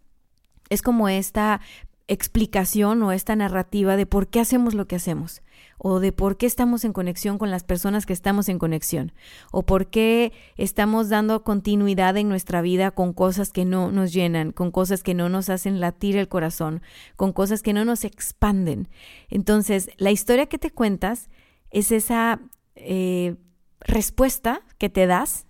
es 0.69 0.83
como 0.83 1.09
esta 1.09 1.63
explicación 2.07 3.03
o 3.03 3.13
esta 3.13 3.35
narrativa 3.35 3.97
de 3.97 4.05
por 4.05 4.29
qué 4.29 4.41
hacemos 4.41 4.75
lo 4.75 4.87
que 4.87 4.97
hacemos 4.97 5.43
o 5.79 6.01
de 6.01 6.13
por 6.13 6.37
qué 6.37 6.47
estamos 6.47 6.85
en 6.85 6.93
conexión 6.93 7.39
con 7.39 7.51
las 7.51 7.65
personas 7.65 8.05
que 8.05 8.13
estamos 8.13 8.49
en 8.49 8.59
conexión 8.59 9.13
o 9.53 9.63
por 9.63 9.87
qué 9.87 10.33
estamos 10.57 11.09
dando 11.09 11.43
continuidad 11.45 12.17
en 12.17 12.29
nuestra 12.29 12.61
vida 12.61 12.91
con 12.91 13.15
cosas 13.15 13.53
que 13.53 13.65
no 13.65 13.91
nos 13.91 14.13
llenan, 14.13 14.53
con 14.53 14.71
cosas 14.71 15.03
que 15.03 15.15
no 15.15 15.29
nos 15.29 15.49
hacen 15.49 15.81
latir 15.81 16.17
el 16.17 16.29
corazón, 16.29 16.83
con 17.17 17.33
cosas 17.33 17.63
que 17.63 17.73
no 17.73 17.85
nos 17.85 18.05
expanden. 18.05 18.89
Entonces, 19.31 19.91
la 19.97 20.11
historia 20.11 20.47
que 20.47 20.59
te 20.59 20.71
cuentas 20.71 21.31
es 21.71 21.91
esa 21.91 22.41
eh, 22.77 23.37
respuesta 23.81 24.63
que 24.79 24.91
te 24.91 25.07
das 25.07 25.47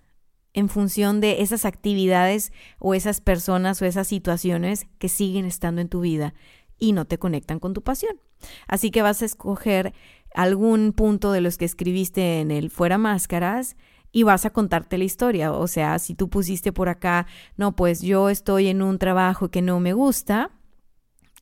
en 0.55 0.69
función 0.69 1.19
de 1.19 1.41
esas 1.41 1.65
actividades 1.65 2.51
o 2.79 2.95
esas 2.95 3.21
personas 3.21 3.81
o 3.81 3.85
esas 3.85 4.07
situaciones 4.07 4.87
que 4.97 5.09
siguen 5.09 5.45
estando 5.45 5.81
en 5.81 5.89
tu 5.89 5.99
vida 5.99 6.33
y 6.79 6.93
no 6.93 7.05
te 7.05 7.19
conectan 7.19 7.59
con 7.59 7.73
tu 7.73 7.83
pasión. 7.83 8.19
Así 8.67 8.89
que 8.89 9.01
vas 9.01 9.21
a 9.21 9.25
escoger 9.25 9.93
algún 10.33 10.93
punto 10.93 11.31
de 11.31 11.41
los 11.41 11.57
que 11.57 11.65
escribiste 11.65 12.39
en 12.39 12.51
el 12.51 12.69
fuera 12.69 12.97
máscaras 12.97 13.75
y 14.11 14.23
vas 14.23 14.45
a 14.45 14.49
contarte 14.49 14.97
la 14.97 15.03
historia. 15.03 15.51
O 15.51 15.67
sea, 15.67 15.99
si 15.99 16.15
tú 16.15 16.29
pusiste 16.29 16.71
por 16.71 16.87
acá, 16.87 17.27
no, 17.57 17.75
pues 17.75 18.01
yo 18.01 18.29
estoy 18.29 18.67
en 18.67 18.81
un 18.81 18.97
trabajo 18.97 19.51
que 19.51 19.61
no 19.61 19.81
me 19.81 19.91
gusta. 19.91 20.51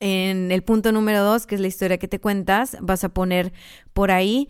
En 0.00 0.50
el 0.50 0.64
punto 0.64 0.90
número 0.90 1.22
dos, 1.22 1.46
que 1.46 1.54
es 1.54 1.60
la 1.60 1.68
historia 1.68 1.98
que 1.98 2.08
te 2.08 2.18
cuentas, 2.18 2.76
vas 2.80 3.04
a 3.04 3.10
poner 3.10 3.52
por 3.92 4.10
ahí, 4.10 4.48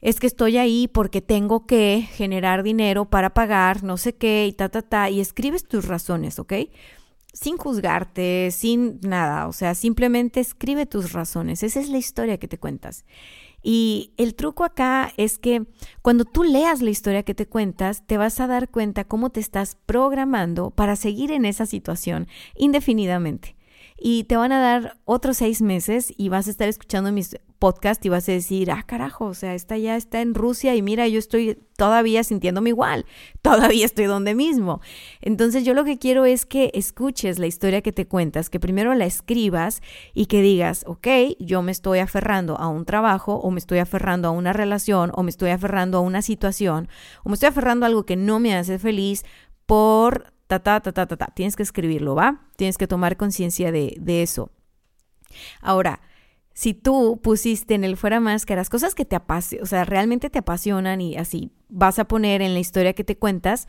es 0.00 0.20
que 0.20 0.26
estoy 0.26 0.56
ahí 0.58 0.88
porque 0.88 1.20
tengo 1.20 1.66
que 1.66 2.08
generar 2.12 2.62
dinero 2.62 3.06
para 3.06 3.34
pagar 3.34 3.82
no 3.82 3.96
sé 3.96 4.14
qué 4.14 4.46
y 4.46 4.52
ta, 4.52 4.68
ta, 4.68 4.82
ta, 4.82 5.10
y 5.10 5.20
escribes 5.20 5.66
tus 5.66 5.86
razones, 5.86 6.38
¿ok? 6.38 6.54
Sin 7.32 7.56
juzgarte, 7.56 8.50
sin 8.50 9.00
nada, 9.02 9.48
o 9.48 9.52
sea, 9.52 9.74
simplemente 9.74 10.40
escribe 10.40 10.86
tus 10.86 11.12
razones, 11.12 11.62
esa 11.62 11.80
es 11.80 11.88
la 11.88 11.98
historia 11.98 12.38
que 12.38 12.48
te 12.48 12.58
cuentas. 12.58 13.04
Y 13.60 14.12
el 14.16 14.36
truco 14.36 14.64
acá 14.64 15.12
es 15.16 15.38
que 15.38 15.66
cuando 16.00 16.24
tú 16.24 16.44
leas 16.44 16.80
la 16.80 16.90
historia 16.90 17.24
que 17.24 17.34
te 17.34 17.46
cuentas, 17.46 18.06
te 18.06 18.16
vas 18.16 18.38
a 18.38 18.46
dar 18.46 18.70
cuenta 18.70 19.04
cómo 19.04 19.30
te 19.30 19.40
estás 19.40 19.76
programando 19.84 20.70
para 20.70 20.94
seguir 20.94 21.32
en 21.32 21.44
esa 21.44 21.66
situación 21.66 22.28
indefinidamente 22.56 23.56
y 23.98 24.24
te 24.24 24.36
van 24.36 24.52
a 24.52 24.60
dar 24.60 24.96
otros 25.04 25.38
seis 25.38 25.60
meses 25.60 26.12
y 26.16 26.28
vas 26.28 26.46
a 26.46 26.50
estar 26.50 26.68
escuchando 26.68 27.10
mis 27.10 27.36
podcast 27.58 28.04
y 28.04 28.08
vas 28.08 28.28
a 28.28 28.32
decir, 28.32 28.70
ah, 28.70 28.82
carajo, 28.86 29.26
o 29.26 29.34
sea, 29.34 29.54
esta 29.54 29.76
ya 29.76 29.96
está 29.96 30.20
en 30.20 30.34
Rusia 30.34 30.74
y 30.74 30.82
mira, 30.82 31.08
yo 31.08 31.18
estoy 31.18 31.58
todavía 31.76 32.24
sintiéndome 32.24 32.70
igual, 32.70 33.04
todavía 33.42 33.84
estoy 33.84 34.06
donde 34.06 34.34
mismo. 34.34 34.80
Entonces 35.20 35.64
yo 35.64 35.74
lo 35.74 35.84
que 35.84 35.98
quiero 35.98 36.24
es 36.24 36.46
que 36.46 36.70
escuches 36.74 37.38
la 37.38 37.46
historia 37.46 37.82
que 37.82 37.92
te 37.92 38.06
cuentas, 38.06 38.50
que 38.50 38.60
primero 38.60 38.94
la 38.94 39.06
escribas 39.06 39.82
y 40.14 40.26
que 40.26 40.42
digas, 40.42 40.84
ok, 40.86 41.08
yo 41.38 41.62
me 41.62 41.72
estoy 41.72 41.98
aferrando 41.98 42.58
a 42.58 42.68
un 42.68 42.84
trabajo 42.84 43.34
o 43.34 43.50
me 43.50 43.58
estoy 43.58 43.78
aferrando 43.78 44.28
a 44.28 44.32
una 44.32 44.52
relación 44.52 45.10
o 45.14 45.22
me 45.22 45.30
estoy 45.30 45.50
aferrando 45.50 45.98
a 45.98 46.00
una 46.00 46.22
situación 46.22 46.88
o 47.24 47.28
me 47.28 47.34
estoy 47.34 47.48
aferrando 47.48 47.84
a 47.84 47.88
algo 47.88 48.04
que 48.04 48.16
no 48.16 48.40
me 48.40 48.54
hace 48.56 48.78
feliz 48.78 49.24
por 49.66 50.32
ta, 50.46 50.60
ta, 50.60 50.80
ta, 50.80 50.92
ta, 50.92 51.06
ta, 51.06 51.16
ta. 51.16 51.26
Tienes 51.34 51.56
que 51.56 51.62
escribirlo, 51.62 52.14
¿va? 52.14 52.46
Tienes 52.56 52.78
que 52.78 52.86
tomar 52.86 53.16
conciencia 53.16 53.70
de, 53.70 53.96
de 54.00 54.22
eso. 54.22 54.50
Ahora, 55.60 56.00
si 56.58 56.74
tú 56.74 57.20
pusiste 57.22 57.76
en 57.76 57.84
el 57.84 57.96
fuera 57.96 58.18
máscaras 58.18 58.68
cosas 58.68 58.96
que 58.96 59.04
te 59.04 59.14
apasionan, 59.14 59.62
o 59.62 59.66
sea, 59.66 59.84
realmente 59.84 60.28
te 60.28 60.40
apasionan 60.40 61.00
y 61.00 61.16
así 61.16 61.52
vas 61.68 62.00
a 62.00 62.06
poner 62.06 62.42
en 62.42 62.52
la 62.52 62.58
historia 62.58 62.94
que 62.94 63.04
te 63.04 63.16
cuentas 63.16 63.68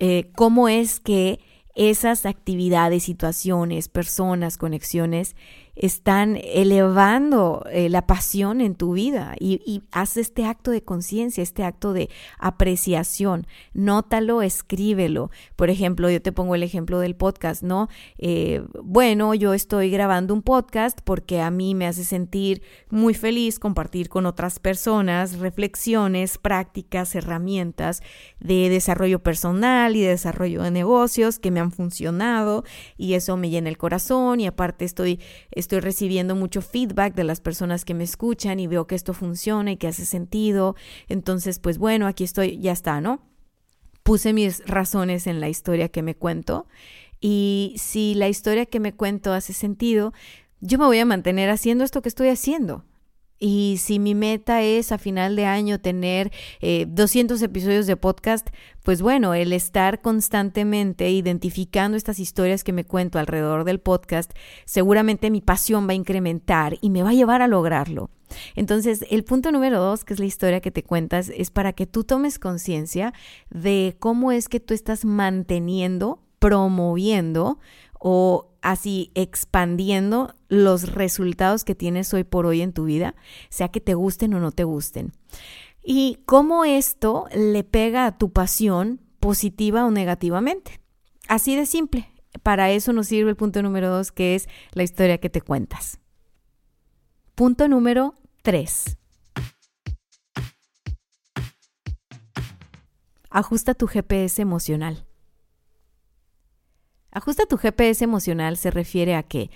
eh, 0.00 0.28
cómo 0.34 0.68
es 0.68 0.98
que 0.98 1.38
esas 1.76 2.26
actividades, 2.26 3.04
situaciones, 3.04 3.88
personas, 3.88 4.58
conexiones 4.58 5.36
están 5.78 6.38
elevando 6.42 7.64
eh, 7.70 7.88
la 7.88 8.06
pasión 8.06 8.60
en 8.60 8.74
tu 8.74 8.94
vida 8.94 9.36
y, 9.38 9.62
y 9.64 9.82
haz 9.92 10.16
este 10.16 10.44
acto 10.44 10.72
de 10.72 10.82
conciencia, 10.82 11.42
este 11.42 11.62
acto 11.62 11.92
de 11.92 12.10
apreciación. 12.38 13.46
Nótalo, 13.74 14.42
escríbelo. 14.42 15.30
Por 15.54 15.70
ejemplo, 15.70 16.10
yo 16.10 16.20
te 16.20 16.32
pongo 16.32 16.56
el 16.56 16.64
ejemplo 16.64 16.98
del 16.98 17.14
podcast, 17.14 17.62
¿no? 17.62 17.88
Eh, 18.18 18.62
bueno, 18.82 19.34
yo 19.34 19.54
estoy 19.54 19.90
grabando 19.90 20.34
un 20.34 20.42
podcast 20.42 20.98
porque 21.04 21.40
a 21.40 21.50
mí 21.50 21.76
me 21.76 21.86
hace 21.86 22.04
sentir 22.04 22.62
muy 22.90 23.14
feliz 23.14 23.60
compartir 23.60 24.08
con 24.08 24.26
otras 24.26 24.58
personas 24.58 25.38
reflexiones, 25.38 26.38
prácticas, 26.38 27.14
herramientas 27.14 28.02
de 28.40 28.68
desarrollo 28.68 29.22
personal 29.22 29.94
y 29.94 30.02
de 30.02 30.08
desarrollo 30.08 30.62
de 30.62 30.72
negocios 30.72 31.38
que 31.38 31.52
me 31.52 31.60
han 31.60 31.70
funcionado 31.70 32.64
y 32.96 33.14
eso 33.14 33.36
me 33.36 33.50
llena 33.50 33.68
el 33.68 33.78
corazón 33.78 34.40
y 34.40 34.46
aparte 34.46 34.84
estoy 34.84 35.20
estoy 35.50 35.67
recibiendo 35.70 36.34
mucho 36.34 36.62
feedback 36.62 37.14
de 37.14 37.24
las 37.24 37.40
personas 37.40 37.84
que 37.84 37.94
me 37.94 38.04
escuchan 38.04 38.60
y 38.60 38.66
veo 38.66 38.86
que 38.86 38.94
esto 38.94 39.14
funciona 39.14 39.72
y 39.72 39.76
que 39.76 39.88
hace 39.88 40.04
sentido. 40.04 40.74
Entonces, 41.08 41.58
pues 41.58 41.78
bueno, 41.78 42.06
aquí 42.06 42.24
estoy, 42.24 42.58
ya 42.58 42.72
está, 42.72 43.00
¿no? 43.00 43.20
Puse 44.02 44.32
mis 44.32 44.64
razones 44.66 45.26
en 45.26 45.40
la 45.40 45.48
historia 45.48 45.88
que 45.88 46.02
me 46.02 46.14
cuento 46.14 46.66
y 47.20 47.74
si 47.78 48.14
la 48.14 48.28
historia 48.28 48.66
que 48.66 48.80
me 48.80 48.94
cuento 48.94 49.32
hace 49.32 49.52
sentido, 49.52 50.12
yo 50.60 50.78
me 50.78 50.86
voy 50.86 50.98
a 50.98 51.04
mantener 51.04 51.50
haciendo 51.50 51.84
esto 51.84 52.02
que 52.02 52.08
estoy 52.08 52.28
haciendo. 52.28 52.84
Y 53.38 53.76
si 53.78 53.98
mi 53.98 54.14
meta 54.14 54.62
es 54.62 54.90
a 54.92 54.98
final 54.98 55.36
de 55.36 55.46
año 55.46 55.80
tener 55.80 56.32
200 56.60 57.40
eh, 57.40 57.44
episodios 57.44 57.86
de 57.86 57.96
podcast, 57.96 58.48
pues 58.82 59.02
bueno, 59.02 59.34
el 59.34 59.52
estar 59.52 60.00
constantemente 60.00 61.10
identificando 61.10 61.96
estas 61.96 62.18
historias 62.18 62.64
que 62.64 62.72
me 62.72 62.84
cuento 62.84 63.18
alrededor 63.18 63.64
del 63.64 63.80
podcast, 63.80 64.32
seguramente 64.64 65.30
mi 65.30 65.40
pasión 65.40 65.86
va 65.86 65.92
a 65.92 65.94
incrementar 65.94 66.78
y 66.80 66.90
me 66.90 67.02
va 67.02 67.10
a 67.10 67.14
llevar 67.14 67.42
a 67.42 67.48
lograrlo. 67.48 68.10
Entonces, 68.56 69.04
el 69.10 69.24
punto 69.24 69.52
número 69.52 69.80
dos, 69.80 70.04
que 70.04 70.14
es 70.14 70.20
la 70.20 70.26
historia 70.26 70.60
que 70.60 70.70
te 70.70 70.82
cuentas, 70.82 71.30
es 71.34 71.50
para 71.50 71.72
que 71.72 71.86
tú 71.86 72.04
tomes 72.04 72.38
conciencia 72.38 73.12
de 73.50 73.96
cómo 73.98 74.32
es 74.32 74.48
que 74.48 74.60
tú 74.60 74.74
estás 74.74 75.04
manteniendo, 75.04 76.22
promoviendo 76.38 77.58
o 77.98 78.47
así 78.62 79.10
expandiendo 79.14 80.34
los 80.48 80.92
resultados 80.92 81.64
que 81.64 81.74
tienes 81.74 82.12
hoy 82.14 82.24
por 82.24 82.46
hoy 82.46 82.62
en 82.62 82.72
tu 82.72 82.84
vida, 82.84 83.14
sea 83.48 83.68
que 83.68 83.80
te 83.80 83.94
gusten 83.94 84.34
o 84.34 84.40
no 84.40 84.52
te 84.52 84.64
gusten. 84.64 85.12
Y 85.82 86.18
cómo 86.26 86.64
esto 86.64 87.26
le 87.34 87.64
pega 87.64 88.06
a 88.06 88.18
tu 88.18 88.32
pasión 88.32 89.00
positiva 89.20 89.84
o 89.84 89.90
negativamente. 89.90 90.80
Así 91.28 91.56
de 91.56 91.66
simple. 91.66 92.08
Para 92.42 92.70
eso 92.70 92.92
nos 92.92 93.08
sirve 93.08 93.30
el 93.30 93.36
punto 93.36 93.62
número 93.62 93.90
dos, 93.90 94.12
que 94.12 94.34
es 94.34 94.48
la 94.72 94.82
historia 94.82 95.18
que 95.18 95.30
te 95.30 95.40
cuentas. 95.40 95.98
Punto 97.34 97.68
número 97.68 98.14
tres. 98.42 98.98
Ajusta 103.30 103.74
tu 103.74 103.86
GPS 103.86 104.40
emocional. 104.42 105.07
Ajusta 107.10 107.46
tu 107.46 107.56
GPS 107.56 108.04
emocional 108.04 108.56
se 108.56 108.70
refiere 108.70 109.14
a 109.14 109.22
que 109.22 109.50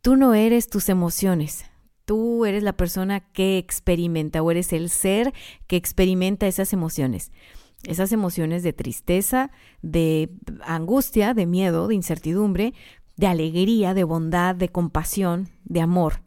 tú 0.00 0.16
no 0.16 0.34
eres 0.34 0.68
tus 0.68 0.88
emociones, 0.88 1.66
Tú 2.06 2.44
eres 2.46 2.62
la 2.62 2.76
persona 2.76 3.20
que 3.32 3.58
experimenta 3.58 4.40
o 4.40 4.50
eres 4.52 4.72
el 4.72 4.90
ser 4.90 5.34
que 5.66 5.74
experimenta 5.74 6.46
esas 6.46 6.72
emociones. 6.72 7.32
Esas 7.82 8.12
emociones 8.12 8.62
de 8.62 8.72
tristeza, 8.72 9.50
de 9.82 10.30
angustia, 10.64 11.34
de 11.34 11.46
miedo, 11.46 11.88
de 11.88 11.96
incertidumbre, 11.96 12.74
de 13.16 13.26
alegría, 13.26 13.92
de 13.92 14.04
bondad, 14.04 14.54
de 14.54 14.68
compasión, 14.68 15.48
de 15.64 15.80
amor. 15.80 16.22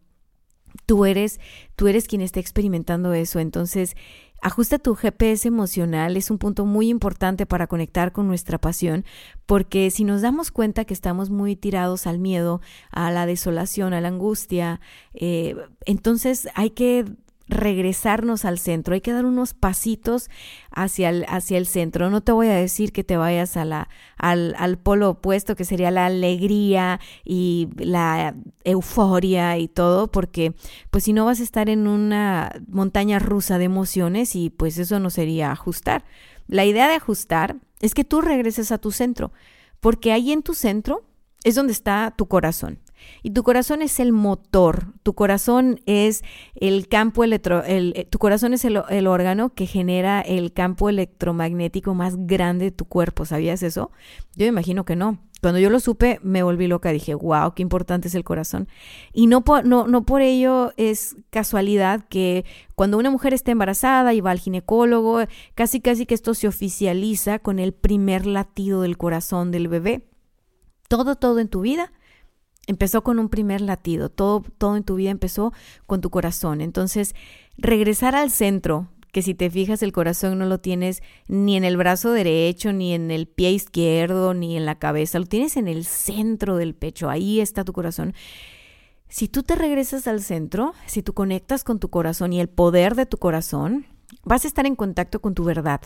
Tú 0.86 1.06
eres, 1.06 1.40
tú 1.78 1.88
eres 1.88 2.08
quien 2.08 2.22
está 2.22 2.42
experimentando 2.42 3.14
eso. 3.14 3.40
Entonces, 3.40 3.96
Ajusta 4.42 4.80
tu 4.80 4.96
GPS 4.96 5.48
emocional 5.48 6.16
es 6.16 6.32
un 6.32 6.38
punto 6.38 6.66
muy 6.66 6.90
importante 6.90 7.46
para 7.46 7.68
conectar 7.68 8.12
con 8.12 8.28
nuestra 8.28 8.58
pasión, 8.58 9.06
porque 9.46 9.92
si 9.92 10.04
nos 10.04 10.22
damos 10.22 10.52
cuenta 10.52 10.86
que 10.86 10.94
estamos 10.94 11.30
muy 11.30 11.56
tirados 11.56 12.08
al 12.08 12.20
miedo, 12.20 12.62
a 12.92 13.12
la 13.12 13.26
desolación, 13.26 13.94
a 13.94 14.02
la 14.02 14.08
angustia, 14.08 14.80
eh, 15.14 15.56
entonces 15.86 16.48
hay 16.56 16.70
que 16.70 17.06
regresarnos 17.50 18.46
al 18.46 18.60
centro, 18.60 18.94
hay 18.94 19.02
que 19.02 19.12
dar 19.12 19.26
unos 19.26 19.54
pasitos 19.54 20.30
hacia 20.72 21.10
el, 21.10 21.26
hacia 21.28 21.58
el 21.58 21.66
centro. 21.66 22.10
No 22.10 22.22
te 22.22 22.32
voy 22.32 22.48
a 22.48 22.54
decir 22.54 22.94
que 22.94 23.04
te 23.04 23.18
vayas 23.18 23.58
al, 23.58 23.88
al 24.18 24.78
polo 24.78 25.10
opuesto, 25.10 25.56
que 25.56 25.66
sería 25.66 25.92
la 25.92 26.06
alegría 26.06 27.00
y 27.26 27.70
la 27.78 28.36
euforia 28.64 29.58
y 29.58 29.68
todo, 29.68 30.12
porque 30.12 30.54
pues 30.92 31.04
si 31.04 31.14
no 31.14 31.26
vas 31.26 31.40
a 31.40 31.44
estar 31.44 31.70
en 31.70 31.88
una 31.88 32.52
montaña 32.68 33.20
rusa 33.20 33.58
de 33.58 33.66
emociones 33.66 34.36
y 34.36 34.52
pues 34.52 34.78
eso 34.78 35.00
no 35.00 35.10
sería 35.10 35.52
ajustar. 35.52 36.06
La 36.48 36.66
idea 36.66 36.88
de 36.88 36.96
ajustar 36.96 37.58
es 37.80 37.94
que 37.94 38.04
tú 38.04 38.22
regreses 38.22 38.72
a 38.72 38.78
tu 38.78 38.92
centro, 38.92 39.32
porque 39.80 40.12
ahí 40.12 40.32
en 40.32 40.44
tu 40.44 40.54
centro 40.54 41.04
es 41.44 41.56
donde 41.56 41.74
está 41.74 42.14
tu 42.16 42.28
corazón. 42.28 42.80
Y 43.24 43.32
tu 43.32 43.44
corazón 43.44 43.82
es 43.82 44.00
el 44.00 44.12
motor, 44.12 44.94
tu 45.04 45.14
corazón 45.14 45.82
es 45.86 46.24
el 46.56 46.88
campo 46.88 47.24
electro, 47.24 47.64
el, 47.64 47.94
eh, 47.96 48.06
tu 48.06 48.20
corazón 48.20 48.54
es 48.54 48.66
el, 48.66 48.82
el, 48.90 49.08
órgano 49.08 49.54
que 49.54 49.66
genera 49.66 50.22
el 50.22 50.54
campo 50.54 50.90
electromagnético 50.90 51.94
más 51.94 52.16
grande 52.18 52.66
de 52.66 52.72
tu 52.72 52.86
cuerpo. 52.86 53.26
¿Sabías 53.26 53.64
eso? 53.64 53.92
Yo 54.36 54.46
imagino 54.46 54.86
que 54.86 54.96
no. 54.96 55.20
Cuando 55.42 55.60
yo 55.60 55.70
lo 55.70 55.80
supe, 55.80 56.20
me 56.22 56.44
volví 56.44 56.68
loca. 56.68 56.92
Dije, 56.92 57.14
wow, 57.14 57.54
qué 57.54 57.62
importante 57.62 58.10
es 58.10 58.16
el 58.16 58.24
corazón. 58.24 58.68
Y 59.14 59.28
no 59.28 59.44
por, 59.44 59.66
no, 59.66 59.88
no 59.88 60.06
por 60.06 60.22
ello 60.22 60.74
es 60.76 61.16
casualidad 61.30 62.06
que 62.10 62.46
cuando 62.76 62.98
una 62.98 63.10
mujer 63.10 63.34
está 63.34 63.52
embarazada 63.52 64.14
y 64.14 64.22
va 64.22 64.32
al 64.32 64.40
ginecólogo, 64.40 65.20
casi 65.56 65.80
casi 65.80 66.06
que 66.06 66.16
esto 66.16 66.34
se 66.34 66.48
oficializa 66.48 67.40
con 67.40 67.60
el 67.60 67.74
primer 67.74 68.26
latido 68.26 68.82
del 68.82 68.98
corazón 68.98 69.52
del 69.52 69.70
bebé. 69.70 70.06
Todo, 70.90 71.16
todo 71.16 71.40
en 71.40 71.48
tu 71.48 71.62
vida 71.62 71.94
empezó 72.70 73.04
con 73.04 73.18
un 73.18 73.30
primer 73.30 73.62
latido, 73.62 74.10
todo, 74.10 74.44
todo 74.60 74.78
en 74.78 74.84
tu 74.84 74.96
vida 74.96 75.10
empezó 75.10 75.54
con 75.88 76.02
tu 76.02 76.12
corazón. 76.12 76.62
Entonces, 76.62 77.16
regresar 77.58 78.16
al 78.16 78.30
centro, 78.30 78.90
que 79.12 79.24
si 79.24 79.34
te 79.34 79.50
fijas 79.50 79.82
el 79.82 79.92
corazón 79.92 80.38
no 80.38 80.46
lo 80.46 80.60
tienes 80.60 81.02
ni 81.28 81.58
en 81.58 81.64
el 81.64 81.78
brazo 81.78 82.12
derecho, 82.12 82.72
ni 82.72 82.94
en 82.94 83.10
el 83.10 83.28
pie 83.28 83.54
izquierdo, 83.54 84.36
ni 84.36 84.56
en 84.56 84.68
la 84.68 84.78
cabeza, 84.78 85.18
lo 85.18 85.26
tienes 85.26 85.58
en 85.58 85.68
el 85.68 85.84
centro 85.84 86.58
del 86.58 86.76
pecho, 86.76 87.10
ahí 87.10 87.40
está 87.40 87.64
tu 87.64 87.74
corazón. 87.74 88.14
Si 89.08 89.28
tú 89.28 89.42
te 89.42 89.56
regresas 89.56 90.08
al 90.08 90.22
centro, 90.22 90.76
si 90.86 91.02
tú 91.02 91.16
conectas 91.16 91.64
con 91.64 91.80
tu 91.80 91.90
corazón 91.90 92.34
y 92.34 92.40
el 92.40 92.50
poder 92.50 92.94
de 92.94 93.08
tu 93.08 93.18
corazón, 93.18 93.88
vas 94.24 94.46
a 94.46 94.48
estar 94.48 94.68
en 94.68 94.76
contacto 94.76 95.22
con 95.22 95.34
tu 95.34 95.44
verdad, 95.44 95.82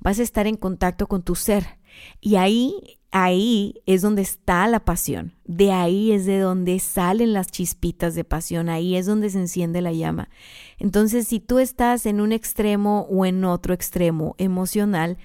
vas 0.00 0.18
a 0.18 0.24
estar 0.24 0.48
en 0.48 0.56
contacto 0.56 1.06
con 1.06 1.22
tu 1.22 1.36
ser. 1.36 1.78
Y 2.20 2.34
ahí 2.34 2.98
ahí 3.14 3.80
es 3.86 4.02
donde 4.02 4.22
está 4.22 4.66
la 4.66 4.80
pasión, 4.80 5.34
de 5.44 5.70
ahí 5.70 6.10
es 6.10 6.26
de 6.26 6.40
donde 6.40 6.80
salen 6.80 7.32
las 7.32 7.46
chispitas 7.46 8.16
de 8.16 8.24
pasión, 8.24 8.68
ahí 8.68 8.96
es 8.96 9.06
donde 9.06 9.30
se 9.30 9.38
enciende 9.38 9.80
la 9.80 9.92
llama. 9.92 10.28
Entonces, 10.80 11.28
si 11.28 11.38
tú 11.38 11.60
estás 11.60 12.06
en 12.06 12.20
un 12.20 12.32
extremo 12.32 13.06
o 13.08 13.24
en 13.24 13.44
otro 13.44 13.72
extremo 13.72 14.34
emocional, 14.38 15.16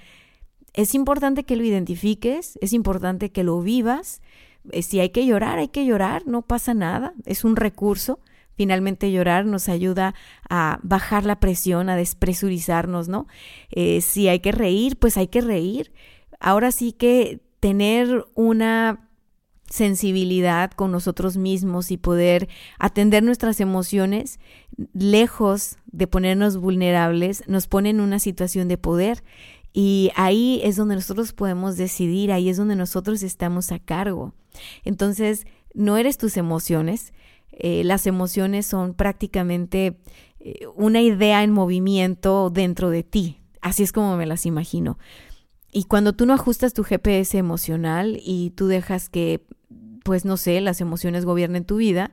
es 0.72 0.94
importante 0.94 1.42
que 1.42 1.56
lo 1.56 1.64
identifiques, 1.64 2.56
es 2.62 2.72
importante 2.72 3.32
que 3.32 3.42
lo 3.42 3.60
vivas. 3.60 4.22
Eh, 4.70 4.82
si 4.82 5.00
hay 5.00 5.10
que 5.10 5.26
llorar, 5.26 5.58
hay 5.58 5.68
que 5.68 5.84
llorar, 5.84 6.28
no 6.28 6.42
pasa 6.42 6.74
nada, 6.74 7.12
es 7.26 7.42
un 7.42 7.56
recurso. 7.56 8.20
Finalmente 8.54 9.10
llorar 9.10 9.46
nos 9.46 9.68
ayuda 9.68 10.14
a 10.48 10.78
bajar 10.84 11.24
la 11.24 11.40
presión, 11.40 11.88
a 11.88 11.96
despresurizarnos, 11.96 13.08
¿no? 13.08 13.26
Eh, 13.72 14.00
si 14.00 14.28
hay 14.28 14.38
que 14.38 14.52
reír, 14.52 14.96
pues 14.96 15.16
hay 15.16 15.26
que 15.26 15.40
reír. 15.40 15.92
Ahora 16.38 16.70
sí 16.70 16.92
que 16.92 17.40
tener 17.60 18.24
una 18.34 19.10
sensibilidad 19.68 20.72
con 20.72 20.90
nosotros 20.90 21.36
mismos 21.36 21.92
y 21.92 21.96
poder 21.96 22.48
atender 22.78 23.22
nuestras 23.22 23.60
emociones, 23.60 24.40
lejos 24.92 25.76
de 25.86 26.08
ponernos 26.08 26.56
vulnerables, 26.56 27.44
nos 27.46 27.68
pone 27.68 27.90
en 27.90 28.00
una 28.00 28.18
situación 28.18 28.66
de 28.66 28.78
poder. 28.78 29.22
Y 29.72 30.10
ahí 30.16 30.60
es 30.64 30.74
donde 30.74 30.96
nosotros 30.96 31.32
podemos 31.32 31.76
decidir, 31.76 32.32
ahí 32.32 32.48
es 32.48 32.56
donde 32.56 32.74
nosotros 32.74 33.22
estamos 33.22 33.70
a 33.70 33.78
cargo. 33.78 34.34
Entonces, 34.84 35.46
no 35.72 35.96
eres 35.96 36.18
tus 36.18 36.36
emociones, 36.36 37.12
eh, 37.52 37.84
las 37.84 38.06
emociones 38.06 38.66
son 38.66 38.94
prácticamente 38.94 39.98
eh, 40.40 40.66
una 40.74 41.00
idea 41.00 41.44
en 41.44 41.52
movimiento 41.52 42.50
dentro 42.50 42.90
de 42.90 43.04
ti. 43.04 43.38
Así 43.60 43.84
es 43.84 43.92
como 43.92 44.16
me 44.16 44.26
las 44.26 44.46
imagino. 44.46 44.98
Y 45.72 45.84
cuando 45.84 46.12
tú 46.12 46.26
no 46.26 46.34
ajustas 46.34 46.74
tu 46.74 46.82
GPS 46.82 47.38
emocional 47.38 48.18
y 48.22 48.50
tú 48.50 48.66
dejas 48.66 49.08
que, 49.08 49.44
pues 50.04 50.24
no 50.24 50.36
sé, 50.36 50.60
las 50.60 50.80
emociones 50.80 51.24
gobiernen 51.24 51.64
tu 51.64 51.76
vida, 51.76 52.12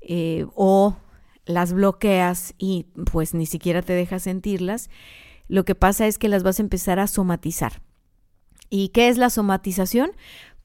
eh, 0.00 0.46
o 0.54 0.96
las 1.44 1.72
bloqueas 1.72 2.54
y 2.58 2.86
pues 3.10 3.34
ni 3.34 3.46
siquiera 3.46 3.82
te 3.82 3.92
dejas 3.92 4.22
sentirlas, 4.22 4.90
lo 5.48 5.64
que 5.64 5.74
pasa 5.74 6.06
es 6.06 6.18
que 6.18 6.28
las 6.28 6.42
vas 6.42 6.58
a 6.58 6.62
empezar 6.62 6.98
a 6.98 7.06
somatizar. 7.06 7.82
¿Y 8.70 8.88
qué 8.88 9.08
es 9.08 9.18
la 9.18 9.28
somatización? 9.28 10.12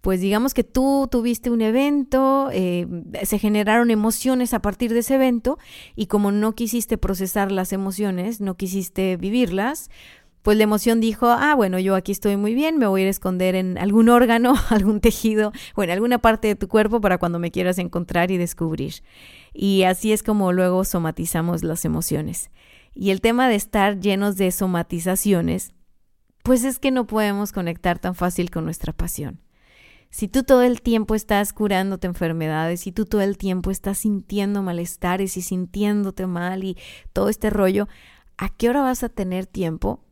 Pues 0.02 0.22
digamos 0.22 0.54
que 0.54 0.64
tú 0.64 1.08
tuviste 1.12 1.50
un 1.50 1.62
evento, 1.62 2.50
eh, 2.54 2.88
se 3.24 3.40
generaron 3.40 3.92
emociones 3.92 4.54
a 4.54 4.62
partir 4.62 4.94
de 4.94 5.00
ese 5.00 5.16
evento 5.16 5.58
y 5.96 6.06
como 6.06 6.32
no 6.32 6.54
quisiste 6.54 6.98
procesar 6.98 7.52
las 7.52 7.74
emociones, 7.74 8.40
no 8.40 8.56
quisiste 8.56 9.18
vivirlas, 9.18 9.90
pues 10.48 10.56
la 10.56 10.64
emoción 10.64 11.02
dijo, 11.02 11.28
ah, 11.28 11.56
bueno, 11.56 11.78
yo 11.78 11.94
aquí 11.94 12.14
estoy 12.14 12.38
muy 12.38 12.54
bien, 12.54 12.78
me 12.78 12.88
voy 12.88 13.02
a 13.02 13.04
ir 13.04 13.08
a 13.08 13.12
esconder 13.12 13.54
en 13.54 13.78
algún 13.78 14.08
órgano, 14.08 14.54
algún 14.70 15.02
tejido 15.02 15.52
o 15.76 15.84
en 15.84 15.90
alguna 15.90 16.20
parte 16.20 16.48
de 16.48 16.56
tu 16.56 16.70
cuerpo 16.70 17.02
para 17.02 17.18
cuando 17.18 17.38
me 17.38 17.52
quieras 17.52 17.80
encontrar 17.80 18.32
y 18.32 18.38
descubrir. 18.38 18.94
Y 19.54 19.84
así 19.84 20.14
es 20.14 20.24
como 20.24 20.54
luego 20.54 20.86
somatizamos 20.86 21.66
las 21.66 21.84
emociones. 21.84 22.50
Y 22.94 23.10
el 23.10 23.20
tema 23.20 23.50
de 23.50 23.56
estar 23.56 24.00
llenos 24.00 24.38
de 24.38 24.50
somatizaciones, 24.52 25.74
pues 26.44 26.64
es 26.64 26.80
que 26.80 26.92
no 26.92 27.08
podemos 27.08 27.52
conectar 27.52 28.00
tan 28.00 28.16
fácil 28.16 28.50
con 28.50 28.64
nuestra 28.64 28.94
pasión. 28.94 29.42
Si 30.12 30.30
tú 30.30 30.44
todo 30.44 30.62
el 30.62 30.82
tiempo 30.82 31.14
estás 31.14 31.52
curándote 31.52 32.08
enfermedades, 32.08 32.80
si 32.80 32.94
tú 32.94 33.04
todo 33.04 33.20
el 33.20 33.38
tiempo 33.38 33.70
estás 33.70 33.98
sintiendo 33.98 34.64
malestares 34.64 35.36
y 35.36 35.42
sintiéndote 35.42 36.26
mal 36.26 36.64
y 36.64 36.78
todo 37.12 37.28
este 37.28 37.50
rollo, 37.50 37.90
¿a 38.38 38.48
qué 38.48 38.70
hora 38.70 38.82
vas 38.82 39.04
a 39.04 39.10
tener 39.10 39.46
tiempo 39.46 40.07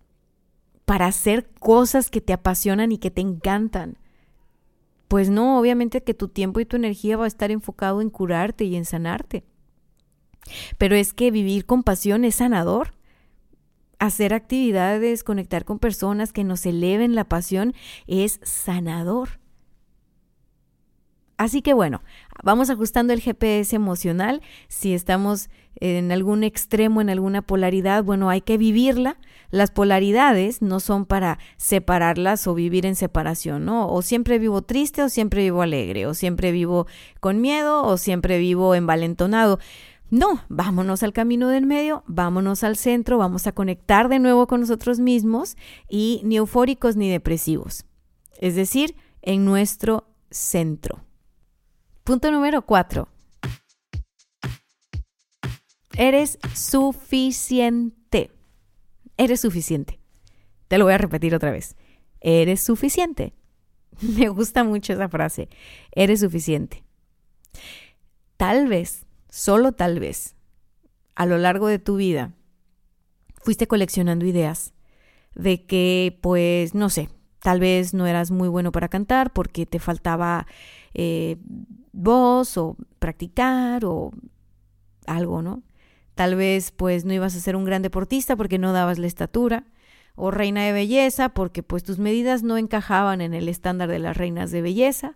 para 0.86 1.08
hacer 1.08 1.50
cosas 1.60 2.10
que 2.10 2.22
te 2.22 2.34
apasionan 2.34 2.92
y 2.92 2.98
que 2.98 3.12
te 3.12 3.22
encantan. 3.22 3.98
Pues 5.08 5.30
no, 5.30 5.60
obviamente 5.60 6.04
que 6.04 6.14
tu 6.14 6.28
tiempo 6.28 6.60
y 6.60 6.66
tu 6.66 6.76
energía 6.78 7.18
va 7.18 7.26
a 7.26 7.28
estar 7.28 7.52
enfocado 7.52 8.02
en 8.02 8.10
curarte 8.10 8.66
y 8.66 8.76
en 8.76 8.86
sanarte. 8.86 9.44
Pero 10.78 10.96
es 10.96 11.14
que 11.14 11.32
vivir 11.32 11.66
con 11.66 11.84
pasión 11.84 12.24
es 12.24 12.36
sanador. 12.36 12.94
Hacer 13.98 14.34
actividades, 14.34 15.24
conectar 15.24 15.66
con 15.66 15.80
personas 15.80 16.34
que 16.34 16.44
nos 16.44 16.66
eleven 16.66 17.16
la 17.16 17.24
pasión 17.24 17.74
es 18.08 18.40
sanador. 18.44 19.40
Así 21.38 21.62
que 21.62 21.74
bueno, 21.74 22.02
vamos 22.44 22.70
ajustando 22.70 23.14
el 23.14 23.22
GPS 23.22 23.76
emocional. 23.76 24.42
Si 24.68 24.94
estamos 24.94 25.50
en 25.78 26.12
algún 26.12 26.44
extremo, 26.44 27.02
en 27.02 27.10
alguna 27.10 27.42
polaridad, 27.42 28.04
bueno, 28.04 28.30
hay 28.30 28.42
que 28.42 28.58
vivirla. 28.58 29.18
Las 29.52 29.72
polaridades 29.72 30.62
no 30.62 30.80
son 30.80 31.06
para 31.06 31.40
separarlas 31.58 32.48
o 32.48 32.54
vivir 32.54 32.86
en 32.86 32.96
separación, 32.96 33.66
¿no? 33.66 33.90
O 33.90 34.02
siempre 34.02 34.40
vivo 34.40 34.62
triste 34.62 35.04
o 35.04 35.10
siempre 35.10 35.44
vivo 35.44 35.62
alegre, 35.62 36.08
o 36.08 36.14
siempre 36.14 36.52
vivo 36.52 36.88
con 37.20 37.42
miedo 37.42 37.84
o 37.84 37.98
siempre 37.98 38.38
vivo 38.38 38.76
envalentonado. 38.76 39.60
No, 40.10 40.44
vámonos 40.50 41.04
al 41.04 41.14
camino 41.14 41.50
del 41.50 41.66
medio, 41.66 42.04
vámonos 42.06 42.64
al 42.64 42.76
centro, 42.76 43.18
vamos 43.18 43.48
a 43.48 43.52
conectar 43.54 44.08
de 44.08 44.20
nuevo 44.20 44.48
con 44.48 44.62
nosotros 44.62 45.00
mismos 45.00 45.58
y 45.90 46.22
ni 46.24 46.38
eufóricos 46.38 46.96
ni 46.96 47.10
depresivos. 47.10 47.86
Es 48.40 48.56
decir, 48.56 48.96
en 49.22 49.46
nuestro 49.46 50.08
centro. 50.30 51.04
Punto 52.04 52.30
número 52.32 52.62
cuatro. 52.62 53.08
Eres 55.98 56.40
suficiente. 56.54 58.32
Eres 59.18 59.42
suficiente. 59.42 60.00
Te 60.68 60.78
lo 60.78 60.86
voy 60.86 60.94
a 60.94 60.98
repetir 60.98 61.36
otra 61.36 61.52
vez. 61.52 61.76
Eres 62.22 62.62
suficiente. 62.62 63.34
Me 64.02 64.28
gusta 64.30 64.64
mucho 64.64 64.94
esa 64.94 65.10
frase. 65.10 65.50
Eres 65.92 66.20
suficiente. 66.20 66.84
Tal 68.38 68.68
vez, 68.68 69.06
solo 69.30 69.72
tal 69.72 70.00
vez, 70.00 70.36
a 71.16 71.26
lo 71.26 71.38
largo 71.38 71.68
de 71.68 71.80
tu 71.80 71.96
vida 71.96 72.34
fuiste 73.42 73.68
coleccionando 73.68 74.26
ideas 74.26 74.74
de 75.36 75.66
que, 75.66 76.18
pues, 76.22 76.74
no 76.74 76.90
sé, 76.90 77.10
tal 77.40 77.60
vez 77.60 77.94
no 77.94 78.08
eras 78.08 78.32
muy 78.32 78.50
bueno 78.50 78.72
para 78.72 78.90
cantar 78.90 79.32
porque 79.32 79.66
te 79.66 79.80
faltaba 79.80 80.48
eh, 80.94 81.38
voz 81.94 82.58
o 82.58 82.76
practicar 83.00 83.86
o 83.86 84.12
algo, 85.06 85.42
¿no? 85.42 85.62
Tal 86.16 86.36
vez 86.36 86.72
pues 86.72 87.06
no 87.06 87.14
ibas 87.14 87.36
a 87.36 87.40
ser 87.40 87.56
un 87.56 87.66
gran 87.66 87.82
deportista 87.82 88.36
porque 88.36 88.58
no 88.58 88.74
dabas 88.74 89.00
la 89.00 89.08
estatura 89.08 89.66
o 90.16 90.32
reina 90.32 90.64
de 90.64 90.72
belleza 90.72 91.30
porque 91.30 91.62
pues 91.62 91.84
tus 91.84 92.00
medidas 92.00 92.42
no 92.42 92.58
encajaban 92.58 93.22
en 93.22 93.34
el 93.34 93.50
estándar 93.50 93.90
de 93.90 94.00
las 94.00 94.18
reinas 94.18 94.52
de 94.52 94.62
belleza. 94.62 95.16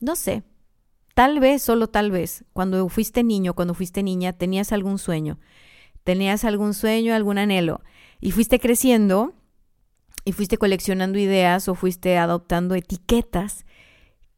No 0.00 0.16
sé. 0.16 0.42
Tal 1.14 1.40
vez, 1.40 1.62
solo 1.62 1.88
tal 1.88 2.10
vez, 2.10 2.44
cuando 2.52 2.86
fuiste 2.90 3.24
niño, 3.24 3.54
cuando 3.54 3.72
fuiste 3.72 4.02
niña, 4.02 4.34
tenías 4.34 4.70
algún 4.70 4.98
sueño. 4.98 5.38
Tenías 6.04 6.44
algún 6.44 6.74
sueño, 6.74 7.14
algún 7.14 7.38
anhelo 7.38 7.80
y 8.20 8.32
fuiste 8.32 8.60
creciendo 8.60 9.34
y 10.24 10.32
fuiste 10.32 10.58
coleccionando 10.58 11.18
ideas 11.18 11.68
o 11.68 11.74
fuiste 11.74 12.18
adoptando 12.18 12.74
etiquetas 12.74 13.64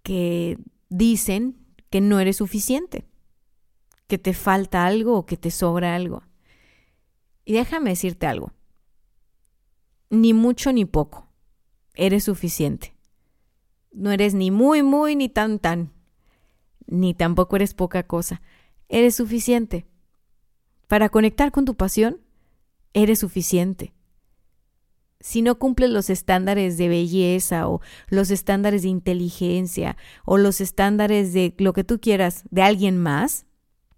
que 0.03 0.59
dicen 0.89 1.57
que 1.91 2.01
no 2.01 2.21
eres 2.21 2.37
suficiente, 2.37 3.08
que 4.09 4.19
te 4.19 4.33
falta 4.33 4.87
algo 4.87 5.17
o 5.17 5.27
que 5.27 5.37
te 5.37 5.51
sobra 5.53 5.95
algo. 5.95 6.25
Y 7.45 7.53
déjame 7.53 7.91
decirte 7.91 8.27
algo, 8.27 8.53
ni 10.11 10.33
mucho 10.33 10.73
ni 10.73 10.85
poco, 10.85 11.29
eres 11.95 12.25
suficiente. 12.25 12.97
No 13.93 14.11
eres 14.11 14.35
ni 14.35 14.51
muy, 14.51 14.83
muy, 14.83 15.17
ni 15.17 15.29
tan, 15.29 15.59
tan, 15.59 15.93
ni 16.87 17.15
tampoco 17.15 17.57
eres 17.57 17.75
poca 17.75 18.03
cosa, 18.03 18.43
eres 18.89 19.15
suficiente. 19.15 19.87
Para 20.87 21.11
conectar 21.11 21.53
con 21.53 21.65
tu 21.65 21.75
pasión, 21.75 22.21
eres 22.95 23.19
suficiente. 23.19 23.93
Si 25.21 25.43
no 25.43 25.59
cumples 25.59 25.91
los 25.91 26.11
estándares 26.11 26.79
de 26.79 26.89
belleza 26.89 27.69
o 27.69 27.81
los 28.09 28.31
estándares 28.31 28.83
de 28.83 28.89
inteligencia 28.89 29.97
o 30.25 30.39
los 30.39 30.61
estándares 30.61 31.33
de 31.33 31.55
lo 31.59 31.73
que 31.73 31.85
tú 31.85 32.01
quieras 32.01 32.45
de 32.51 32.63
alguien 32.63 32.97
más, 32.99 33.48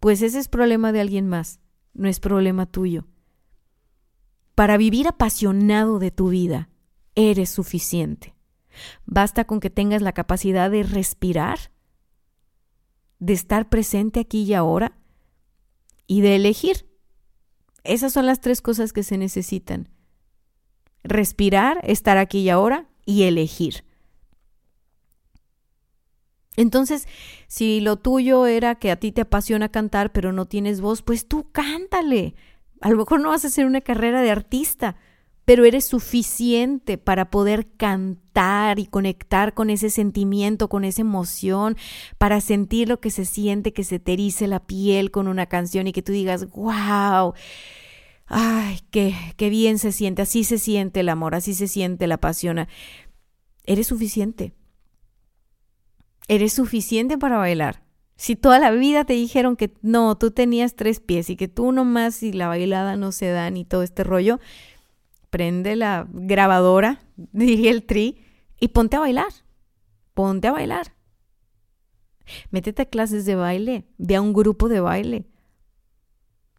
pues 0.01 0.23
ese 0.23 0.39
es 0.39 0.49
problema 0.49 0.93
de 0.93 1.01
alguien 1.01 1.29
más, 1.29 1.61
no 1.93 2.09
es 2.09 2.21
problema 2.21 2.67
tuyo. 2.67 3.07
Para 4.55 4.77
vivir 4.77 5.07
apasionado 5.07 5.99
de 5.99 6.11
tu 6.11 6.31
vida, 6.31 6.69
eres 7.15 7.51
suficiente. 7.51 8.35
Basta 9.05 9.45
con 9.45 9.61
que 9.61 9.71
tengas 9.71 10.03
la 10.03 10.13
capacidad 10.13 10.71
de 10.71 10.83
respirar, 10.83 11.71
de 13.19 13.35
estar 13.35 13.69
presente 13.69 14.21
aquí 14.21 14.43
y 14.43 14.55
ahora 14.55 14.97
y 16.07 16.23
de 16.23 16.37
elegir. 16.37 16.89
Esas 17.85 18.13
son 18.13 18.27
las 18.27 18.41
tres 18.41 18.63
cosas 18.63 18.93
que 18.93 19.03
se 19.03 19.19
necesitan. 19.19 19.89
Respirar, 21.03 21.81
estar 21.83 22.19
aquí 22.19 22.41
y 22.41 22.51
ahora 22.51 22.89
y 23.05 23.25
elegir. 23.25 23.85
Entonces, 26.61 27.09
si 27.49 27.81
lo 27.81 27.97
tuyo 27.97 28.47
era 28.47 28.75
que 28.75 28.91
a 28.91 28.97
ti 28.97 29.13
te 29.13 29.23
apasiona 29.23 29.71
cantar 29.71 30.13
pero 30.13 30.31
no 30.31 30.45
tienes 30.45 30.83
voz, 30.83 31.01
pues 31.01 31.27
tú 31.27 31.47
cántale. 31.53 32.35
A 32.83 32.91
lo 32.91 32.99
mejor 32.99 33.23
no 33.23 33.31
vas 33.31 33.45
a 33.45 33.49
hacer 33.49 33.65
una 33.65 33.81
carrera 33.81 34.21
de 34.21 34.31
artista, 34.31 34.97
pero 35.47 35.65
eres 35.65 35.87
suficiente 35.87 36.99
para 36.99 37.31
poder 37.31 37.67
cantar 37.79 38.79
y 38.79 38.85
conectar 38.85 39.55
con 39.55 39.71
ese 39.71 39.89
sentimiento, 39.89 40.69
con 40.69 40.85
esa 40.85 41.01
emoción, 41.01 41.79
para 42.19 42.43
sentir 42.43 42.91
lo 42.91 43.01
que 43.01 43.11
se 43.11 43.25
siente, 43.25 43.73
que 43.73 43.83
se 43.83 43.99
te 43.99 44.19
la 44.47 44.61
piel 44.61 45.11
con 45.11 45.29
una 45.29 45.47
canción 45.47 45.87
y 45.87 45.93
que 45.93 46.03
tú 46.03 46.13
digas, 46.13 46.51
wow, 46.51 47.33
ay, 48.27 48.81
qué, 48.91 49.15
qué 49.39 49.49
bien 49.49 49.79
se 49.79 49.93
siente, 49.93 50.21
así 50.21 50.45
se 50.45 50.59
siente 50.59 51.01
el 51.01 51.09
amor, 51.09 51.35
así 51.35 51.55
se 51.55 51.69
siente 51.69 52.07
la 52.07 52.19
pasión. 52.19 52.67
Eres 53.65 53.87
suficiente. 53.87 54.53
Eres 56.31 56.53
suficiente 56.53 57.19
para 57.19 57.39
bailar. 57.39 57.83
Si 58.15 58.37
toda 58.37 58.61
la 58.61 58.71
vida 58.71 59.05
te 59.05 59.15
dijeron 59.15 59.57
que 59.57 59.75
no, 59.83 60.17
tú 60.17 60.31
tenías 60.31 60.77
tres 60.77 61.01
pies 61.01 61.29
y 61.29 61.35
que 61.35 61.49
tú 61.49 61.73
nomás 61.73 62.23
y 62.23 62.33
la 62.33 62.47
bailada 62.47 62.95
no 62.95 63.11
se 63.11 63.31
da 63.31 63.51
ni 63.51 63.65
todo 63.65 63.83
este 63.83 64.05
rollo, 64.05 64.39
prende 65.31 65.75
la 65.75 66.07
grabadora, 66.13 67.01
diría 67.17 67.73
el 67.73 67.83
tri, 67.83 68.23
y 68.61 68.69
ponte 68.69 68.97
a 68.97 69.01
bailar. 69.01 69.33
Ponte 70.15 70.47
a 70.47 70.53
bailar. 70.53 70.95
Métete 72.53 72.83
a 72.83 72.87
clases 72.87 73.25
de 73.25 73.35
baile, 73.35 73.89
ve 73.99 74.15
a 74.15 74.21
un 74.21 74.33
grupo 74.33 74.69
de 74.69 74.79
baile. 74.79 75.27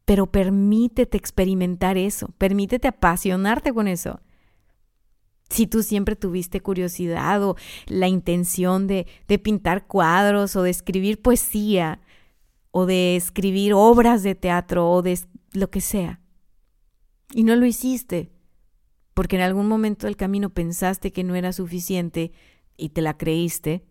Pero 0.03 0.29
permítete 0.29 1.15
experimentar 1.15 1.97
eso, 1.97 2.27
permítete 2.37 2.89
apasionarte 2.89 3.71
con 3.71 3.87
eso. 3.87 4.19
Si 5.51 5.67
tú 5.67 5.83
siempre 5.83 6.15
tuviste 6.15 6.61
curiosidad 6.61 7.43
o 7.43 7.57
la 7.87 8.07
intención 8.07 8.87
de, 8.87 9.05
de 9.27 9.37
pintar 9.37 9.85
cuadros 9.85 10.55
o 10.55 10.63
de 10.63 10.69
escribir 10.69 11.21
poesía 11.21 11.99
o 12.71 12.85
de 12.85 13.17
escribir 13.17 13.73
obras 13.73 14.23
de 14.23 14.33
teatro 14.33 14.89
o 14.89 15.01
de 15.01 15.19
lo 15.51 15.69
que 15.69 15.81
sea, 15.81 16.21
y 17.33 17.43
no 17.43 17.57
lo 17.57 17.65
hiciste, 17.65 18.31
porque 19.13 19.35
en 19.35 19.41
algún 19.41 19.67
momento 19.67 20.07
del 20.07 20.15
camino 20.15 20.51
pensaste 20.51 21.11
que 21.11 21.25
no 21.25 21.35
era 21.35 21.51
suficiente 21.51 22.31
y 22.77 22.89
te 22.89 23.01
la 23.01 23.17
creíste, 23.17 23.83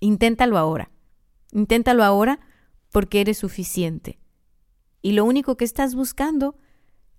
inténtalo 0.00 0.58
ahora. 0.58 0.90
Inténtalo 1.52 2.02
ahora 2.02 2.40
porque 2.90 3.20
eres 3.20 3.38
suficiente. 3.38 4.18
Y 5.00 5.12
lo 5.12 5.24
único 5.24 5.56
que 5.56 5.64
estás 5.64 5.94
buscando 5.94 6.58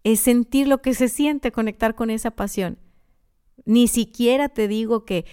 es 0.04 0.20
sentir 0.20 0.68
lo 0.68 0.82
que 0.82 0.94
se 0.94 1.08
siente, 1.08 1.54
conectar 1.54 1.96
con 1.96 2.10
esa 2.10 2.32
pasión. 2.32 2.78
Ni 3.65 3.88
siquiera 3.88 4.50
te 4.50 4.67
digo 4.67 5.04
que, 5.04 5.26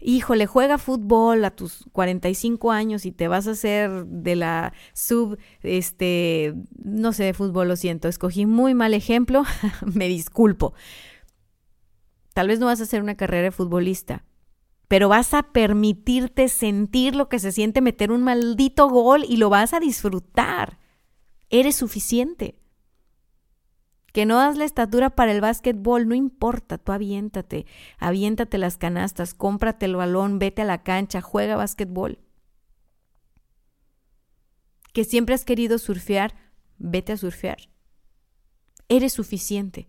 híjole, 0.00 0.46
juega 0.46 0.78
fútbol 0.78 1.44
a 1.44 1.50
tus 1.50 1.84
45 1.92 2.70
años 2.70 3.06
y 3.06 3.12
te 3.12 3.28
vas 3.28 3.46
a 3.46 3.52
hacer 3.52 4.04
de 4.06 4.36
la 4.36 4.72
sub, 4.92 5.38
este, 5.62 6.54
no 6.82 7.12
sé 7.12 7.24
de 7.24 7.34
fútbol, 7.34 7.68
lo 7.68 7.76
siento, 7.76 8.08
escogí 8.08 8.46
muy 8.46 8.74
mal 8.74 8.94
ejemplo, 8.94 9.44
me 9.94 10.08
disculpo. 10.08 10.74
Tal 12.34 12.48
vez 12.48 12.60
no 12.60 12.66
vas 12.66 12.80
a 12.80 12.84
hacer 12.84 13.02
una 13.02 13.16
carrera 13.16 13.44
de 13.44 13.50
futbolista, 13.50 14.24
pero 14.86 15.08
vas 15.08 15.34
a 15.34 15.42
permitirte 15.52 16.48
sentir 16.48 17.14
lo 17.14 17.28
que 17.28 17.38
se 17.38 17.52
siente 17.52 17.80
meter 17.80 18.10
un 18.10 18.22
maldito 18.22 18.88
gol 18.88 19.24
y 19.28 19.36
lo 19.36 19.50
vas 19.50 19.74
a 19.74 19.80
disfrutar. 19.80 20.78
Eres 21.50 21.76
suficiente. 21.76 22.58
Que 24.18 24.26
no 24.26 24.38
das 24.38 24.56
la 24.56 24.64
estatura 24.64 25.10
para 25.10 25.30
el 25.30 25.40
básquetbol, 25.40 26.08
no 26.08 26.16
importa, 26.16 26.76
tú 26.76 26.90
aviéntate, 26.90 27.66
aviéntate 27.98 28.58
las 28.58 28.76
canastas, 28.76 29.32
cómprate 29.32 29.86
el 29.86 29.94
balón, 29.94 30.40
vete 30.40 30.62
a 30.62 30.64
la 30.64 30.82
cancha, 30.82 31.20
juega 31.20 31.54
básquetbol. 31.54 32.18
Que 34.92 35.04
siempre 35.04 35.36
has 35.36 35.44
querido 35.44 35.78
surfear, 35.78 36.34
vete 36.78 37.12
a 37.12 37.16
surfear. 37.16 37.58
Eres 38.88 39.12
suficiente. 39.12 39.88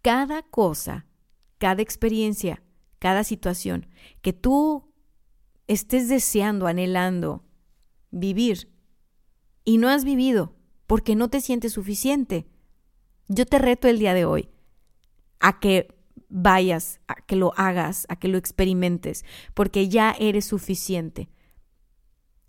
Cada 0.00 0.40
cosa 0.40 1.04
cada 1.58 1.82
experiencia, 1.82 2.62
cada 2.98 3.24
situación 3.24 3.90
que 4.22 4.32
tú 4.32 4.90
estés 5.66 6.08
deseando, 6.08 6.66
anhelando 6.66 7.44
vivir 8.10 8.72
y 9.66 9.76
no 9.76 9.90
has 9.90 10.02
vivido 10.06 10.56
porque 10.86 11.14
no 11.14 11.28
te 11.28 11.42
sientes 11.42 11.74
suficiente, 11.74 12.46
yo 13.28 13.46
te 13.46 13.58
reto 13.58 13.88
el 13.88 13.98
día 13.98 14.14
de 14.14 14.24
hoy 14.24 14.50
a 15.40 15.58
que 15.60 15.88
vayas, 16.28 17.00
a 17.08 17.14
que 17.14 17.36
lo 17.36 17.52
hagas, 17.56 18.06
a 18.08 18.16
que 18.16 18.28
lo 18.28 18.38
experimentes, 18.38 19.24
porque 19.54 19.88
ya 19.88 20.14
eres 20.18 20.44
suficiente. 20.44 21.28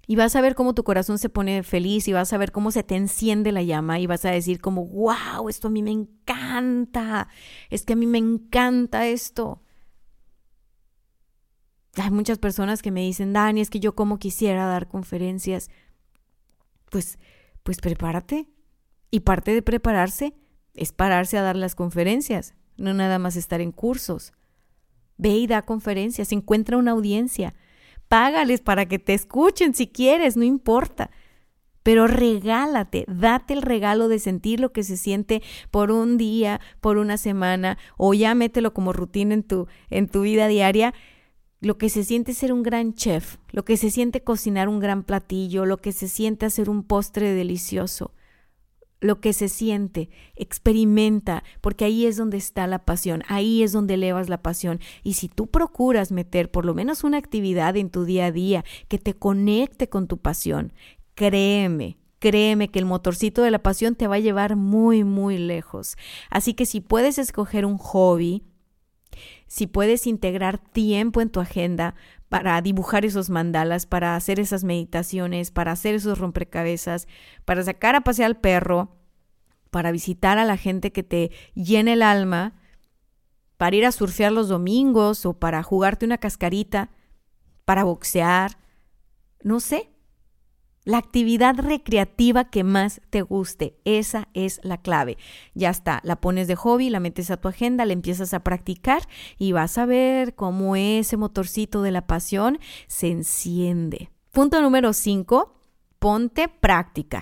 Y 0.09 0.15
vas 0.15 0.35
a 0.37 0.41
ver 0.41 0.55
cómo 0.55 0.73
tu 0.73 0.85
corazón 0.85 1.17
se 1.19 1.27
pone 1.27 1.63
feliz 1.63 2.07
y 2.07 2.13
vas 2.13 2.31
a 2.31 2.37
ver 2.37 2.53
cómo 2.53 2.71
se 2.71 2.81
te 2.81 2.95
enciende 2.95 3.51
la 3.51 3.61
llama 3.61 3.99
y 3.99 4.07
vas 4.07 4.23
a 4.23 4.31
decir 4.31 4.61
como, 4.61 4.85
wow, 4.85 5.49
esto 5.49 5.67
a 5.67 5.71
mí 5.71 5.83
me 5.83 5.91
encanta, 5.91 7.27
es 7.69 7.83
que 7.83 7.93
a 7.93 7.97
mí 7.97 8.07
me 8.07 8.17
encanta 8.17 9.05
esto. 9.07 9.61
Hay 11.95 12.11
muchas 12.11 12.39
personas 12.39 12.81
que 12.81 12.91
me 12.91 13.01
dicen, 13.01 13.33
Dani, 13.33 13.59
es 13.59 13.69
que 13.69 13.79
yo 13.79 13.95
como 13.95 14.17
quisiera 14.17 14.65
dar 14.65 14.87
conferencias. 14.87 15.69
Pues, 16.89 17.17
pues 17.63 17.79
prepárate. 17.79 18.47
Y 19.09 19.21
parte 19.21 19.53
de 19.53 19.61
prepararse 19.61 20.35
es 20.77 20.91
pararse 20.91 21.37
a 21.37 21.41
dar 21.41 21.55
las 21.55 21.75
conferencias, 21.75 22.53
no 22.77 22.93
nada 22.93 23.19
más 23.19 23.35
estar 23.35 23.61
en 23.61 23.71
cursos. 23.71 24.33
Ve 25.17 25.29
y 25.29 25.47
da 25.47 25.63
conferencias, 25.63 26.31
encuentra 26.31 26.77
una 26.77 26.91
audiencia 26.91 27.55
págales 28.07 28.61
para 28.61 28.87
que 28.87 28.99
te 28.99 29.13
escuchen 29.13 29.73
si 29.73 29.87
quieres, 29.87 30.37
no 30.37 30.43
importa. 30.43 31.11
Pero 31.83 32.07
regálate, 32.07 33.05
date 33.07 33.53
el 33.53 33.61
regalo 33.61 34.09
de 34.09 34.19
sentir 34.19 34.59
lo 34.59 34.73
que 34.73 34.83
se 34.83 34.97
siente 34.97 35.41
por 35.71 35.91
un 35.91 36.17
día, 36.17 36.59
por 36.81 36.97
una 36.97 37.17
semana, 37.17 37.77
o 37.97 38.13
ya 38.13 38.35
mételo 38.35 38.73
como 38.73 38.91
rutina 38.91 39.33
en 39.33 39.43
tu, 39.43 39.67
en 39.89 40.09
tu 40.09 40.21
vida 40.21 40.47
diaria. 40.47 40.93
Lo 41.61 41.77
que 41.77 41.89
se 41.89 42.03
siente 42.03 42.33
ser 42.33 42.51
un 42.51 42.61
gran 42.61 42.93
chef, 42.93 43.37
lo 43.51 43.63
que 43.63 43.77
se 43.77 43.89
siente 43.89 44.21
cocinar 44.21 44.67
un 44.67 44.79
gran 44.79 45.03
platillo, 45.03 45.65
lo 45.65 45.77
que 45.77 45.91
se 45.91 46.07
siente 46.07 46.45
hacer 46.45 46.69
un 46.69 46.83
postre 46.83 47.33
delicioso. 47.33 48.11
Lo 48.99 49.19
que 49.19 49.33
se 49.33 49.49
siente, 49.49 50.09
experimenta, 50.35 51.43
porque 51.61 51.85
ahí 51.85 52.05
es 52.05 52.17
donde 52.17 52.37
está 52.37 52.65
la 52.67 52.85
pasión, 52.85 53.23
ahí 53.27 53.63
es 53.63 53.71
donde 53.71 53.95
elevas 53.95 54.29
la 54.29 54.41
pasión. 54.41 54.79
Y 55.03 55.13
si 55.13 55.29
tú 55.29 55.47
procuras 55.47 56.11
meter 56.11 56.49
por 56.49 56.65
lo 56.65 56.73
menos 56.73 57.03
una 57.03 57.17
actividad 57.17 57.77
en 57.77 57.89
tu 57.89 58.05
día 58.05 58.27
a 58.27 58.31
día 58.31 58.65
que 58.87 58.97
te 58.97 59.13
conecte 59.13 59.89
con 59.89 60.07
tu 60.07 60.17
pasión, 60.17 60.73
créeme, 61.15 61.97
Créeme 62.19 62.69
que 62.69 62.79
el 62.79 62.85
motorcito 62.85 63.43
de 63.43 63.51
la 63.51 63.61
pasión 63.61 63.93
te 63.95 64.07
va 64.07 64.15
a 64.15 64.19
llevar 64.19 64.55
muy, 64.55 65.03
muy 65.03 65.37
lejos. 65.37 65.97
Así 66.31 66.55
que 66.55 66.65
si 66.65 66.81
puedes 66.81 67.19
escoger 67.19 67.63
un 67.63 67.77
hobby, 67.77 68.43
si 69.45 69.67
puedes 69.67 70.07
integrar 70.07 70.57
tiempo 70.57 71.21
en 71.21 71.29
tu 71.29 71.39
agenda 71.39 71.95
para 72.29 72.61
dibujar 72.61 73.05
esos 73.05 73.29
mandalas, 73.29 73.85
para 73.85 74.15
hacer 74.15 74.39
esas 74.39 74.63
meditaciones, 74.63 75.51
para 75.51 75.71
hacer 75.71 75.95
esos 75.95 76.19
rompecabezas, 76.19 77.07
para 77.45 77.63
sacar 77.63 77.95
a 77.95 78.01
pasear 78.01 78.27
al 78.27 78.37
perro, 78.37 78.97
para 79.71 79.91
visitar 79.91 80.37
a 80.37 80.45
la 80.45 80.57
gente 80.57 80.91
que 80.91 81.03
te 81.03 81.31
llene 81.53 81.93
el 81.93 82.01
alma, 82.01 82.53
para 83.57 83.75
ir 83.75 83.85
a 83.85 83.91
surfear 83.91 84.31
los 84.31 84.49
domingos 84.49 85.25
o 85.25 85.33
para 85.33 85.63
jugarte 85.63 86.05
una 86.05 86.17
cascarita, 86.17 86.91
para 87.65 87.83
boxear, 87.83 88.57
no 89.43 89.59
sé, 89.59 89.89
la 90.87 90.99
actividad 90.99 91.55
recreativa 91.57 92.45
que 92.45 92.63
más 92.63 93.01
te 93.09 93.21
guste. 93.21 93.77
Esa 93.83 94.29
es 94.33 94.61
la 94.63 94.81
clave. 94.81 95.17
Ya 95.53 95.69
está, 95.69 95.99
la 96.05 96.21
pones 96.21 96.47
de 96.47 96.55
hobby, 96.55 96.89
la 96.89 97.01
metes 97.01 97.29
a 97.29 97.35
tu 97.35 97.49
agenda, 97.49 97.83
la 97.83 97.91
empiezas 97.91 98.33
a 98.33 98.39
practicar 98.39 99.01
y 99.37 99.51
vas 99.51 99.77
a 99.77 99.85
ver 99.85 100.33
cómo 100.33 100.77
ese 100.77 101.17
motorcito 101.17 101.81
de 101.81 101.91
la 101.91 102.07
pasión 102.07 102.57
se 102.87 103.11
enciende. 103.11 104.11
Punto 104.31 104.61
número 104.61 104.93
5. 104.93 105.59
Ponte 105.99 106.47
práctica. 106.47 107.21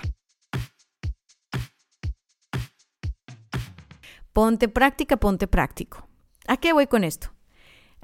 Ponte 4.32 4.70
práctica, 4.70 5.18
ponte 5.18 5.48
práctico. 5.48 6.08
¿A 6.46 6.58
qué 6.58 6.72
voy 6.72 6.86
con 6.86 7.04
esto? 7.04 7.35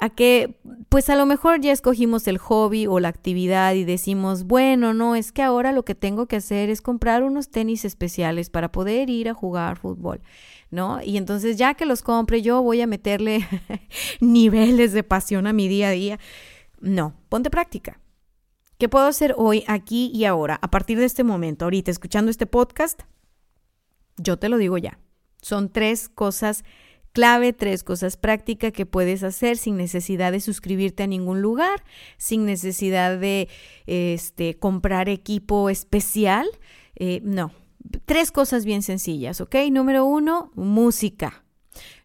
A 0.01 0.09
que 0.09 0.59
pues 0.89 1.11
a 1.11 1.15
lo 1.15 1.27
mejor 1.27 1.61
ya 1.61 1.71
escogimos 1.71 2.27
el 2.27 2.39
hobby 2.39 2.87
o 2.87 2.99
la 2.99 3.07
actividad 3.07 3.75
y 3.75 3.83
decimos, 3.83 4.45
bueno, 4.45 4.95
no, 4.95 5.15
es 5.15 5.31
que 5.31 5.43
ahora 5.43 5.71
lo 5.71 5.85
que 5.85 5.93
tengo 5.93 6.25
que 6.25 6.37
hacer 6.37 6.71
es 6.71 6.81
comprar 6.81 7.21
unos 7.21 7.49
tenis 7.49 7.85
especiales 7.85 8.49
para 8.49 8.71
poder 8.71 9.11
ir 9.11 9.29
a 9.29 9.35
jugar 9.35 9.77
fútbol, 9.77 10.19
¿no? 10.71 11.03
Y 11.03 11.17
entonces 11.17 11.55
ya 11.55 11.75
que 11.75 11.85
los 11.85 12.01
compre 12.01 12.41
yo 12.41 12.63
voy 12.63 12.81
a 12.81 12.87
meterle 12.87 13.47
niveles 14.19 14.91
de 14.91 15.03
pasión 15.03 15.45
a 15.45 15.53
mi 15.53 15.67
día 15.67 15.89
a 15.89 15.91
día. 15.91 16.19
No, 16.79 17.13
ponte 17.29 17.51
práctica. 17.51 17.99
¿Qué 18.79 18.89
puedo 18.89 19.05
hacer 19.05 19.35
hoy, 19.37 19.63
aquí 19.67 20.09
y 20.11 20.25
ahora, 20.25 20.57
a 20.63 20.71
partir 20.71 20.97
de 20.97 21.05
este 21.05 21.23
momento, 21.23 21.65
ahorita 21.65 21.91
escuchando 21.91 22.31
este 22.31 22.47
podcast? 22.47 23.03
Yo 24.17 24.37
te 24.37 24.49
lo 24.49 24.57
digo 24.57 24.79
ya. 24.79 24.97
Son 25.43 25.69
tres 25.69 26.09
cosas 26.09 26.63
Clave, 27.13 27.51
tres 27.51 27.83
cosas 27.83 28.15
prácticas 28.15 28.71
que 28.71 28.85
puedes 28.85 29.23
hacer 29.23 29.57
sin 29.57 29.75
necesidad 29.75 30.31
de 30.31 30.39
suscribirte 30.39 31.03
a 31.03 31.07
ningún 31.07 31.41
lugar, 31.41 31.83
sin 32.17 32.45
necesidad 32.45 33.17
de 33.17 33.49
este, 33.85 34.57
comprar 34.57 35.09
equipo 35.09 35.69
especial. 35.69 36.47
Eh, 36.95 37.21
no, 37.23 37.51
tres 38.05 38.31
cosas 38.31 38.63
bien 38.63 38.81
sencillas, 38.81 39.41
¿ok? 39.41 39.55
Número 39.71 40.05
uno, 40.05 40.51
música. 40.55 41.43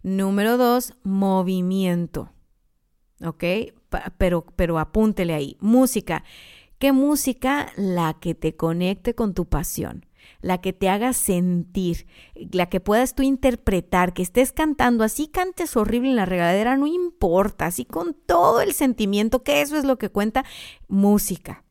Número 0.02 0.56
dos, 0.56 0.94
movimiento. 1.02 2.32
¿Ok? 3.24 3.44
pero, 4.18 4.44
pero 4.56 4.78
apúntele 4.78 5.34
ahí, 5.34 5.56
música. 5.60 6.24
¿Qué 6.78 6.92
música? 6.92 7.72
La 7.76 8.14
que 8.20 8.34
te 8.34 8.56
conecte 8.56 9.14
con 9.14 9.34
tu 9.34 9.46
pasión 9.46 10.05
la 10.46 10.59
que 10.59 10.72
te 10.72 10.88
haga 10.88 11.12
sentir, 11.12 12.06
la 12.52 12.66
que 12.68 12.78
puedas 12.78 13.14
tú 13.14 13.22
interpretar, 13.22 14.14
que 14.14 14.22
estés 14.22 14.52
cantando, 14.52 15.02
así 15.02 15.26
cantes 15.26 15.76
horrible 15.76 16.11
en 16.11 16.16
la 16.16 16.24
regadera, 16.24 16.76
no 16.76 16.87
importa, 16.87 17.66
así 17.66 17.85
con 17.85 18.14
todo 18.14 18.61
el 18.61 18.72
sentimiento, 18.72 19.42
que 19.42 19.61
eso 19.61 19.76
es 19.76 19.85
lo 19.85 19.98
que 19.98 20.09
cuenta 20.09 20.44
música, 20.87 21.64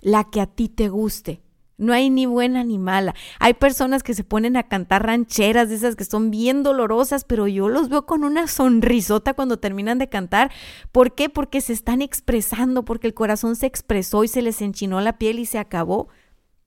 la 0.00 0.24
que 0.24 0.40
a 0.40 0.46
ti 0.46 0.68
te 0.68 0.88
guste. 0.88 1.40
No 1.78 1.92
hay 1.92 2.08
ni 2.08 2.24
buena 2.24 2.64
ni 2.64 2.78
mala. 2.78 3.14
Hay 3.38 3.52
personas 3.52 4.02
que 4.02 4.14
se 4.14 4.24
ponen 4.24 4.56
a 4.56 4.62
cantar 4.62 5.04
rancheras 5.04 5.68
de 5.68 5.74
esas 5.74 5.94
que 5.94 6.06
son 6.06 6.30
bien 6.30 6.62
dolorosas, 6.62 7.24
pero 7.24 7.46
yo 7.46 7.68
los 7.68 7.90
veo 7.90 8.06
con 8.06 8.24
una 8.24 8.46
sonrisota 8.46 9.34
cuando 9.34 9.58
terminan 9.58 9.98
de 9.98 10.08
cantar. 10.08 10.50
¿Por 10.90 11.14
qué? 11.14 11.28
Porque 11.28 11.60
se 11.60 11.74
están 11.74 12.00
expresando, 12.00 12.86
porque 12.86 13.06
el 13.06 13.14
corazón 13.14 13.56
se 13.56 13.66
expresó 13.66 14.24
y 14.24 14.28
se 14.28 14.40
les 14.40 14.62
enchinó 14.62 15.02
la 15.02 15.18
piel 15.18 15.38
y 15.38 15.44
se 15.44 15.58
acabó 15.58 16.08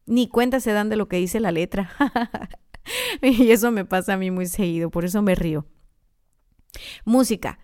ni 0.09 0.27
cuenta 0.27 0.59
se 0.59 0.73
dan 0.73 0.89
de 0.89 0.97
lo 0.97 1.07
que 1.07 1.17
dice 1.17 1.39
la 1.39 1.51
letra. 1.51 1.91
y 3.21 3.51
eso 3.51 3.71
me 3.71 3.85
pasa 3.85 4.13
a 4.13 4.17
mí 4.17 4.31
muy 4.31 4.47
seguido, 4.47 4.89
por 4.89 5.05
eso 5.05 5.21
me 5.21 5.35
río. 5.35 5.65
Música. 7.05 7.59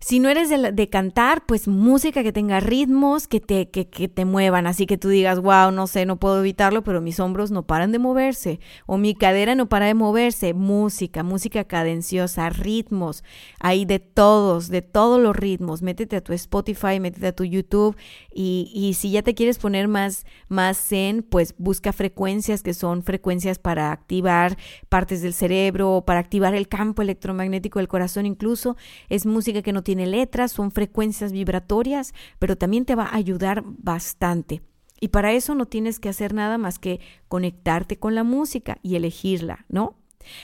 Si 0.00 0.20
no 0.20 0.28
eres 0.28 0.48
de, 0.48 0.88
cantar, 0.88 1.44
pues 1.44 1.66
música 1.66 2.22
que 2.22 2.32
tenga 2.32 2.60
ritmos, 2.60 3.26
que 3.26 3.40
te, 3.40 3.68
que, 3.68 3.88
que 3.88 4.06
te 4.06 4.24
muevan, 4.24 4.68
así 4.68 4.86
que 4.86 4.96
tú 4.96 5.08
digas, 5.08 5.40
wow, 5.40 5.72
no 5.72 5.88
sé, 5.88 6.06
no 6.06 6.20
puedo 6.20 6.38
evitarlo, 6.38 6.84
pero 6.84 7.00
mis 7.00 7.18
hombros 7.18 7.50
no 7.50 7.66
paran 7.66 7.90
de 7.90 7.98
moverse, 7.98 8.60
o 8.86 8.96
mi 8.96 9.16
cadera 9.16 9.56
no 9.56 9.68
para 9.68 9.86
de 9.86 9.94
moverse. 9.94 10.54
Música, 10.54 11.24
música 11.24 11.64
cadenciosa, 11.64 12.48
ritmos, 12.48 13.24
hay 13.58 13.86
de 13.86 13.98
todos, 13.98 14.68
de 14.68 14.82
todos 14.82 15.20
los 15.20 15.34
ritmos. 15.34 15.82
Métete 15.82 16.14
a 16.14 16.20
tu 16.20 16.32
Spotify, 16.32 17.00
métete 17.00 17.26
a 17.26 17.34
tu 17.34 17.42
YouTube, 17.44 17.96
y, 18.40 18.94
si 18.94 19.10
ya 19.10 19.22
te 19.22 19.34
quieres 19.34 19.58
poner 19.58 19.88
más, 19.88 20.24
más 20.46 20.78
zen, 20.78 21.24
pues 21.24 21.56
busca 21.58 21.92
frecuencias 21.92 22.62
que 22.62 22.72
son 22.72 23.02
frecuencias 23.02 23.58
para 23.58 23.90
activar 23.90 24.56
partes 24.88 25.22
del 25.22 25.34
cerebro, 25.34 26.04
para 26.06 26.20
activar 26.20 26.54
el 26.54 26.68
campo 26.68 27.02
electromagnético 27.02 27.80
del 27.80 27.88
corazón, 27.88 28.26
incluso 28.26 28.76
es 29.08 29.26
música 29.26 29.62
que 29.62 29.72
no 29.72 29.82
tiene 29.82 30.06
letras, 30.06 30.52
son 30.52 30.70
frecuencias 30.70 31.32
vibratorias, 31.32 32.14
pero 32.38 32.56
también 32.56 32.84
te 32.84 32.94
va 32.94 33.06
a 33.06 33.16
ayudar 33.16 33.64
bastante. 33.66 34.62
Y 35.00 35.08
para 35.08 35.32
eso 35.32 35.56
no 35.56 35.66
tienes 35.66 35.98
que 35.98 36.08
hacer 36.08 36.32
nada 36.32 36.58
más 36.58 36.78
que 36.78 37.00
conectarte 37.26 37.98
con 37.98 38.14
la 38.14 38.22
música 38.22 38.78
y 38.84 38.94
elegirla, 38.94 39.66
¿no? 39.68 39.96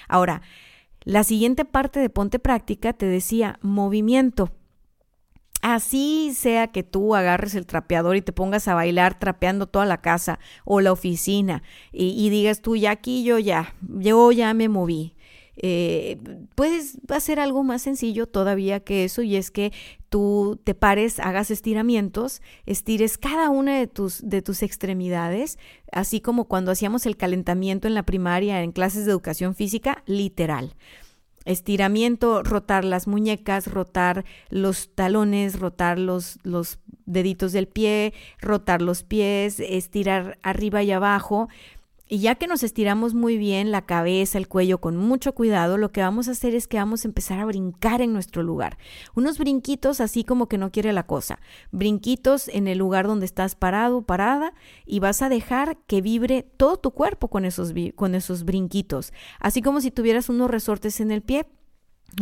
Ahora, 0.08 0.42
la 1.04 1.22
siguiente 1.22 1.64
parte 1.64 2.00
de 2.00 2.10
Ponte 2.10 2.40
Práctica 2.40 2.92
te 2.92 3.06
decía 3.06 3.60
movimiento. 3.62 4.50
Así 5.66 6.34
sea 6.34 6.66
que 6.66 6.82
tú 6.82 7.14
agarres 7.14 7.54
el 7.54 7.64
trapeador 7.64 8.16
y 8.16 8.20
te 8.20 8.32
pongas 8.32 8.68
a 8.68 8.74
bailar 8.74 9.18
trapeando 9.18 9.66
toda 9.66 9.86
la 9.86 10.02
casa 10.02 10.38
o 10.66 10.82
la 10.82 10.92
oficina 10.92 11.62
y, 11.90 12.28
digas 12.28 12.60
tú, 12.60 12.76
ya 12.76 12.90
aquí 12.90 13.24
yo 13.24 13.38
ya, 13.38 13.74
yo 13.80 14.30
ya 14.30 14.52
me 14.52 14.68
moví. 14.68 15.16
Eh, 15.56 16.18
puedes 16.54 16.98
hacer 17.08 17.40
algo 17.40 17.62
más 17.64 17.80
sencillo 17.80 18.26
todavía 18.26 18.80
que 18.80 19.04
eso 19.04 19.22
y 19.22 19.36
es 19.36 19.50
que 19.50 19.72
tú 20.10 20.60
te 20.64 20.74
pares, 20.74 21.18
hagas 21.18 21.50
estiramientos, 21.50 22.42
estires 22.66 23.16
cada 23.16 23.48
una 23.48 23.78
de 23.78 23.86
tus, 23.86 24.20
de 24.20 24.42
tus 24.42 24.62
extremidades, 24.62 25.58
así 25.90 26.20
como 26.20 26.44
cuando 26.44 26.72
hacíamos 26.72 27.06
el 27.06 27.16
calentamiento 27.16 27.88
en 27.88 27.94
la 27.94 28.02
primaria 28.02 28.62
en 28.62 28.72
clases 28.72 29.06
de 29.06 29.12
educación 29.12 29.54
física, 29.54 30.02
literal. 30.04 30.74
Estiramiento, 31.44 32.42
rotar 32.42 32.84
las 32.84 33.06
muñecas, 33.06 33.66
rotar 33.66 34.24
los 34.48 34.94
talones, 34.94 35.58
rotar 35.58 35.98
los, 35.98 36.38
los 36.42 36.78
deditos 37.06 37.52
del 37.52 37.68
pie, 37.68 38.14
rotar 38.40 38.80
los 38.80 39.02
pies, 39.02 39.60
estirar 39.60 40.38
arriba 40.42 40.82
y 40.82 40.92
abajo 40.92 41.48
y 42.06 42.18
ya 42.18 42.34
que 42.34 42.46
nos 42.46 42.62
estiramos 42.62 43.14
muy 43.14 43.38
bien 43.38 43.70
la 43.70 43.86
cabeza, 43.86 44.36
el 44.36 44.46
cuello 44.46 44.78
con 44.78 44.96
mucho 44.96 45.34
cuidado, 45.34 45.78
lo 45.78 45.90
que 45.90 46.02
vamos 46.02 46.28
a 46.28 46.32
hacer 46.32 46.54
es 46.54 46.68
que 46.68 46.76
vamos 46.76 47.04
a 47.04 47.08
empezar 47.08 47.38
a 47.38 47.46
brincar 47.46 48.02
en 48.02 48.12
nuestro 48.12 48.42
lugar. 48.42 48.76
Unos 49.14 49.38
brinquitos 49.38 50.00
así 50.00 50.22
como 50.22 50.46
que 50.46 50.58
no 50.58 50.70
quiere 50.70 50.92
la 50.92 51.06
cosa. 51.06 51.38
Brinquitos 51.72 52.48
en 52.48 52.68
el 52.68 52.78
lugar 52.78 53.06
donde 53.06 53.24
estás 53.24 53.54
parado, 53.54 54.02
parada, 54.02 54.52
y 54.84 55.00
vas 55.00 55.22
a 55.22 55.30
dejar 55.30 55.78
que 55.86 56.02
vibre 56.02 56.42
todo 56.42 56.76
tu 56.76 56.90
cuerpo 56.90 57.28
con 57.28 57.44
esos, 57.44 57.72
con 57.94 58.14
esos 58.14 58.44
brinquitos. 58.44 59.12
Así 59.40 59.62
como 59.62 59.80
si 59.80 59.90
tuvieras 59.90 60.28
unos 60.28 60.50
resortes 60.50 61.00
en 61.00 61.10
el 61.10 61.22
pie 61.22 61.46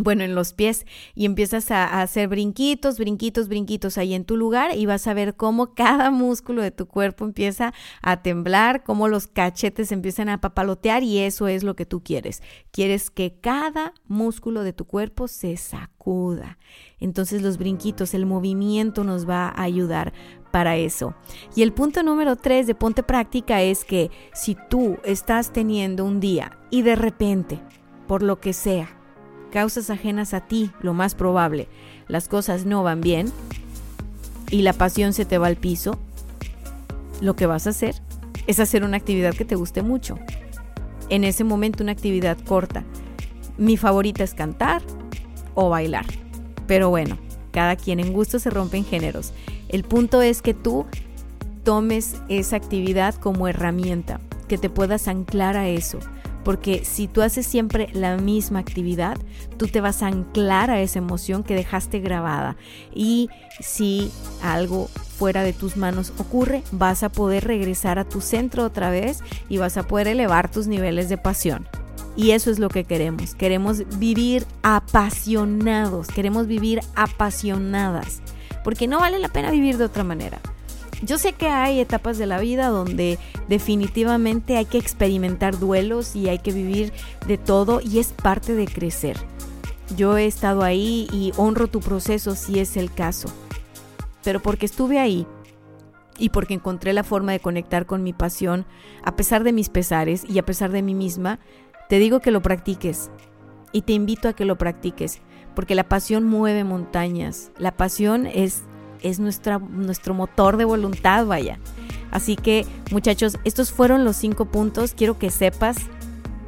bueno, 0.00 0.24
en 0.24 0.35
los 0.35 0.52
pies 0.52 0.87
y 1.14 1.26
empiezas 1.26 1.70
a, 1.70 2.00
hacer 2.00 2.28
brinquitos, 2.28 2.98
brinquitos, 2.98 3.48
brinquitos 3.48 3.98
ahí 3.98 4.14
en 4.14 4.24
tu 4.24 4.37
lugar 4.37 4.76
y 4.76 4.87
vas 4.87 5.07
a 5.07 5.14
ver 5.14 5.35
cómo 5.35 5.74
cada 5.74 6.11
músculo 6.11 6.62
de 6.62 6.70
tu 6.70 6.87
cuerpo 6.87 7.24
empieza 7.24 7.74
a 8.00 8.22
temblar, 8.22 8.85
cómo 8.85 9.09
los 9.09 9.26
cachetes 9.26 9.92
empiezan 9.92 10.28
a 10.28 10.40
papalotear 10.40 11.02
y 11.02 11.18
eso 11.18 11.48
es 11.48 11.62
lo 11.62 11.76
que 11.76 11.87
tú 11.87 12.02
quieres. 12.02 12.42
Quieres 12.70 13.11
que 13.11 13.35
cada 13.40 13.92
músculo 14.07 14.62
de 14.62 14.72
tu 14.72 14.87
cuerpo 14.87 15.28
se 15.28 15.57
sacuda. 15.57 16.59
Entonces 16.98 17.42
los 17.42 17.59
brinquitos, 17.59 18.14
el 18.14 18.26
movimiento 18.26 19.05
nos 19.05 19.28
va 19.28 19.48
a 19.48 19.62
ayudar 19.62 20.12
para 20.50 20.76
eso. 20.76 21.14
Y 21.57 21.62
el 21.62 21.72
punto 21.72 22.02
número 22.02 22.37
tres 22.37 22.66
de 22.66 22.74
ponte 22.74 23.02
práctica 23.02 23.62
es 23.62 23.85
que 23.85 24.11
si 24.33 24.57
tú 24.70 24.98
estás 25.05 25.52
teniendo 25.52 26.05
un 26.05 26.20
día 26.20 26.59
y 26.70 26.83
de 26.83 26.94
repente, 26.94 27.61
por 28.07 28.22
lo 28.22 28.38
que 28.40 28.52
sea, 28.52 29.02
causas 29.53 29.91
ajenas 29.91 30.35
a 30.35 30.41
ti, 30.41 30.73
lo 30.81 30.95
más 30.95 31.15
probable, 31.15 31.69
las 32.09 32.27
cosas 32.27 32.65
no 32.65 32.83
van 32.83 33.01
bien 33.01 33.31
y 34.51 34.62
la 34.62 34.73
pasión 34.73 35.12
se 35.12 35.25
te 35.25 35.38
va 35.38 35.47
al 35.47 35.57
piso, 35.57 35.99
lo 37.21 37.37
que 37.37 37.47
vas 37.47 37.67
a 37.67 37.71
hacer 37.71 37.95
es 38.47 38.59
hacer 38.59 38.83
una 38.83 38.97
actividad 38.97 39.35
que 39.35 39.45
te 39.45 39.55
guste 39.55 39.83
mucho. 39.83 40.19
en 41.09 41.25
ese 41.25 41.45
momento 41.45 41.83
una 41.83 41.93
actividad 41.93 42.38
corta. 42.38 42.85
Mi 43.59 43.77
favorita 43.77 44.25
es 44.25 44.33
cantar 44.33 44.81
o 45.55 45.69
bailar. 45.69 46.07
Pero 46.67 46.88
bueno, 46.88 47.19
cada 47.51 47.77
quien 47.77 48.01
en 48.01 48.15
gusto 48.15 48.38
se 48.38 48.49
rompen 48.49 48.87
géneros. 48.87 49.35
El 49.69 49.85
punto 49.85 50.23
es 50.23 50.41
que 50.41 50.55
tú 50.55 50.87
tomes 51.65 52.17
esa 52.29 52.57
actividad 52.57 53.15
como 53.15 53.47
herramienta, 53.47 54.21
que 54.49 54.57
te 54.57 54.71
puedas 54.71 55.07
anclar 55.07 55.59
a 55.59 55.69
eso. 55.69 55.99
Porque 56.44 56.85
si 56.85 57.09
tú 57.09 57.22
haces 57.22 57.46
siempre 57.46 57.88
la 57.92 58.16
misma 58.16 58.59
actividad, 58.59 59.16
tú 59.57 59.68
te 59.68 59.81
vas 59.81 60.02
a 60.02 60.09
anclar 60.09 60.70
a 60.70 60.81
esa 60.81 60.98
emoción 60.98 61.42
que 61.44 61.55
dejaste 61.55 62.00
grabada. 62.00 62.57
Y 62.94 63.28
si 63.61 64.11
algo 64.42 64.88
fuera 65.18 65.42
de 65.42 65.52
tus 65.52 65.76
manos 65.76 66.12
ocurre, 66.18 66.62
vas 66.72 67.02
a 67.02 67.11
poder 67.11 67.44
regresar 67.44 67.98
a 67.98 68.05
tu 68.05 68.20
centro 68.20 68.64
otra 68.64 68.90
vez 68.90 69.20
y 69.48 69.59
vas 69.59 69.76
a 69.76 69.85
poder 69.85 70.09
elevar 70.09 70.50
tus 70.50 70.66
niveles 70.66 71.09
de 71.09 71.18
pasión. 71.18 71.68
Y 72.16 72.33
eso 72.33 72.50
es 72.50 72.59
lo 72.59 72.68
que 72.68 72.85
queremos. 72.85 73.35
Queremos 73.35 73.85
vivir 73.98 74.44
apasionados, 74.62 76.09
queremos 76.09 76.46
vivir 76.46 76.81
apasionadas, 76.94 78.20
porque 78.64 78.87
no 78.87 78.98
vale 78.98 79.18
la 79.18 79.28
pena 79.28 79.50
vivir 79.50 79.78
de 79.78 79.85
otra 79.85 80.05
manera. 80.05 80.40
Yo 81.03 81.19
sé 81.19 81.33
que 81.33 81.49
hay 81.49 81.81
etapas 81.81 82.17
de 82.17 82.27
la 82.27 82.38
vida 82.38 82.69
donde 82.69 83.19
definitivamente 83.49 84.57
hay 84.57 84.67
que 84.67 84.79
experimentar 84.79 85.59
duelos 85.59 86.15
y 86.15 86.29
hay 86.29 86.38
que 86.38 86.53
vivir 86.53 86.93
de 87.27 87.38
todo 87.38 87.81
y 87.81 87.99
es 87.99 88.12
parte 88.12 88.55
de 88.55 88.67
crecer. 88.67 89.17
Yo 89.97 90.17
he 90.17 90.27
estado 90.27 90.62
ahí 90.62 91.09
y 91.12 91.33
honro 91.37 91.67
tu 91.67 91.81
proceso 91.81 92.37
si 92.37 92.61
es 92.61 92.77
el 92.77 92.93
caso. 92.93 93.29
Pero 94.23 94.41
porque 94.41 94.67
estuve 94.67 95.01
ahí 95.01 95.27
y 96.19 96.29
porque 96.29 96.55
encontré 96.55 96.93
la 96.93 97.03
forma 97.03 97.33
de 97.33 97.41
conectar 97.41 97.85
con 97.85 98.05
mi 98.05 98.12
pasión, 98.12 98.65
a 99.03 99.17
pesar 99.17 99.43
de 99.43 99.53
mis 99.53 99.71
pesares 99.71 100.25
y 100.29 100.38
a 100.38 100.45
pesar 100.45 100.71
de 100.71 100.83
mí 100.83 100.95
misma, 100.95 101.41
te 101.88 101.99
digo 101.99 102.21
que 102.21 102.31
lo 102.31 102.43
practiques 102.43 103.11
y 103.73 103.83
te 103.83 103.93
invito 103.93 104.29
a 104.29 104.35
que 104.35 104.45
lo 104.45 104.57
practiques, 104.57 105.21
porque 105.57 105.75
la 105.75 105.88
pasión 105.88 106.25
mueve 106.25 106.62
montañas, 106.62 107.51
la 107.59 107.77
pasión 107.77 108.27
es 108.27 108.62
es 109.03 109.19
nuestra, 109.19 109.59
nuestro 109.59 110.15
motor 110.15 110.57
de 110.57 110.65
voluntad, 110.65 111.27
vaya. 111.27 111.59
Así 112.11 112.37
que 112.37 112.67
muchachos, 112.91 113.38
estos 113.45 113.73
fueron 113.73 114.05
los 114.05 114.17
cinco 114.17 114.47
puntos. 114.47 114.93
Quiero 114.95 115.19
que 115.19 115.31
sepas 115.31 115.77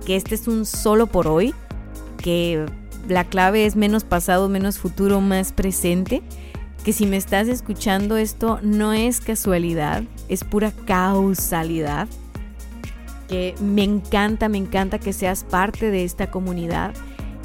que 0.04 0.16
este 0.16 0.34
es 0.34 0.46
un 0.46 0.66
solo 0.66 1.06
por 1.06 1.26
hoy, 1.26 1.54
que 2.18 2.66
la 3.08 3.24
clave 3.24 3.66
es 3.66 3.76
menos 3.76 4.04
pasado, 4.04 4.48
menos 4.48 4.78
futuro, 4.78 5.20
más 5.20 5.52
presente. 5.52 6.22
Que 6.84 6.92
si 6.92 7.06
me 7.06 7.16
estás 7.16 7.48
escuchando 7.48 8.18
esto 8.18 8.60
no 8.62 8.92
es 8.92 9.20
casualidad, 9.20 10.04
es 10.28 10.44
pura 10.44 10.70
causalidad. 10.84 12.08
Que 13.28 13.54
me 13.60 13.84
encanta, 13.84 14.50
me 14.50 14.58
encanta 14.58 14.98
que 14.98 15.14
seas 15.14 15.44
parte 15.44 15.90
de 15.90 16.04
esta 16.04 16.30
comunidad 16.30 16.92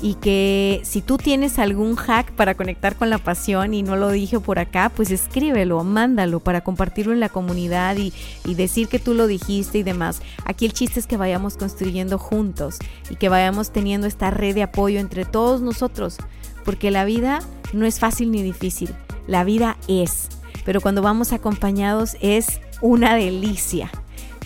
y 0.02 0.14
que 0.16 0.82
si 0.84 1.02
tú 1.02 1.18
tienes 1.18 1.60
algún 1.60 1.96
hack 1.96 2.32
para 2.32 2.56
conectar 2.56 2.96
con 2.96 3.10
la 3.10 3.18
pasión 3.18 3.74
y 3.74 3.84
no 3.84 3.96
lo 3.96 4.12
dije 4.12 4.40
por 4.40 4.60
acá, 4.60 4.92
pues 4.96 5.12
escríbelo, 5.12 5.84
mándalo 5.84 6.40
para 6.40 6.62
compartirlo 6.62 7.14
en 7.14 7.20
la 7.20 7.30
comunidad 7.30 7.98
y, 7.98 8.14
y, 8.46 8.56
decir 8.56 8.88
que 8.88 9.00
tú 9.00 9.14
lo 9.14 9.28
dijiste 9.28 9.80
y 9.80 9.84
demás. 9.84 10.22
Aquí 10.46 10.66
el 10.66 10.74
chiste 10.74 11.00
es 11.00 11.08
que 11.08 11.18
vayamos 11.18 11.58
construyendo 11.58 12.18
juntos 12.18 12.78
y 13.10 13.16
que 13.16 13.30
vayamos 13.30 13.72
teniendo 13.72 14.08
esta 14.08 14.32
red 14.32 14.56
de 14.56 14.64
apoyo 14.64 15.00
entre 15.00 15.26
todos 15.26 15.62
nosotros, 15.62 16.18
porque 16.64 16.92
la 16.92 17.04
vida 17.06 17.40
no 17.74 17.86
es 17.86 18.00
fácil 18.00 18.32
ni 18.32 18.42
difícil, 18.42 18.94
la 19.28 19.44
vida 19.44 19.78
es, 19.88 20.30
pero 20.66 20.82
cuando 20.82 21.02
vamos 21.02 21.34
acompañados 21.34 22.16
es 22.22 22.62
una 22.82 23.16
delicia. 23.16 23.92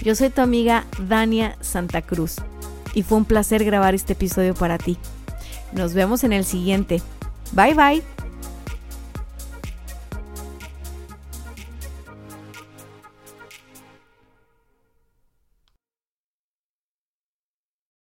Yo 0.04 0.16
soy 0.16 0.30
tu 0.30 0.42
amiga 0.42 0.86
Dania 1.08 1.58
Santa 1.62 2.02
Cruz 2.02 2.38
y 2.94 3.04
fue 3.04 3.18
un 3.18 3.26
placer 3.26 3.64
grabar 3.64 3.96
este 3.96 4.14
episodio 4.14 4.54
para 4.54 4.78
ti. 4.78 4.98
Nos 5.76 5.94
vemos 5.94 6.24
en 6.24 6.34
el 6.34 6.46
siguiente. 6.46 7.02
Bye 7.54 7.74
bye. 7.74 8.13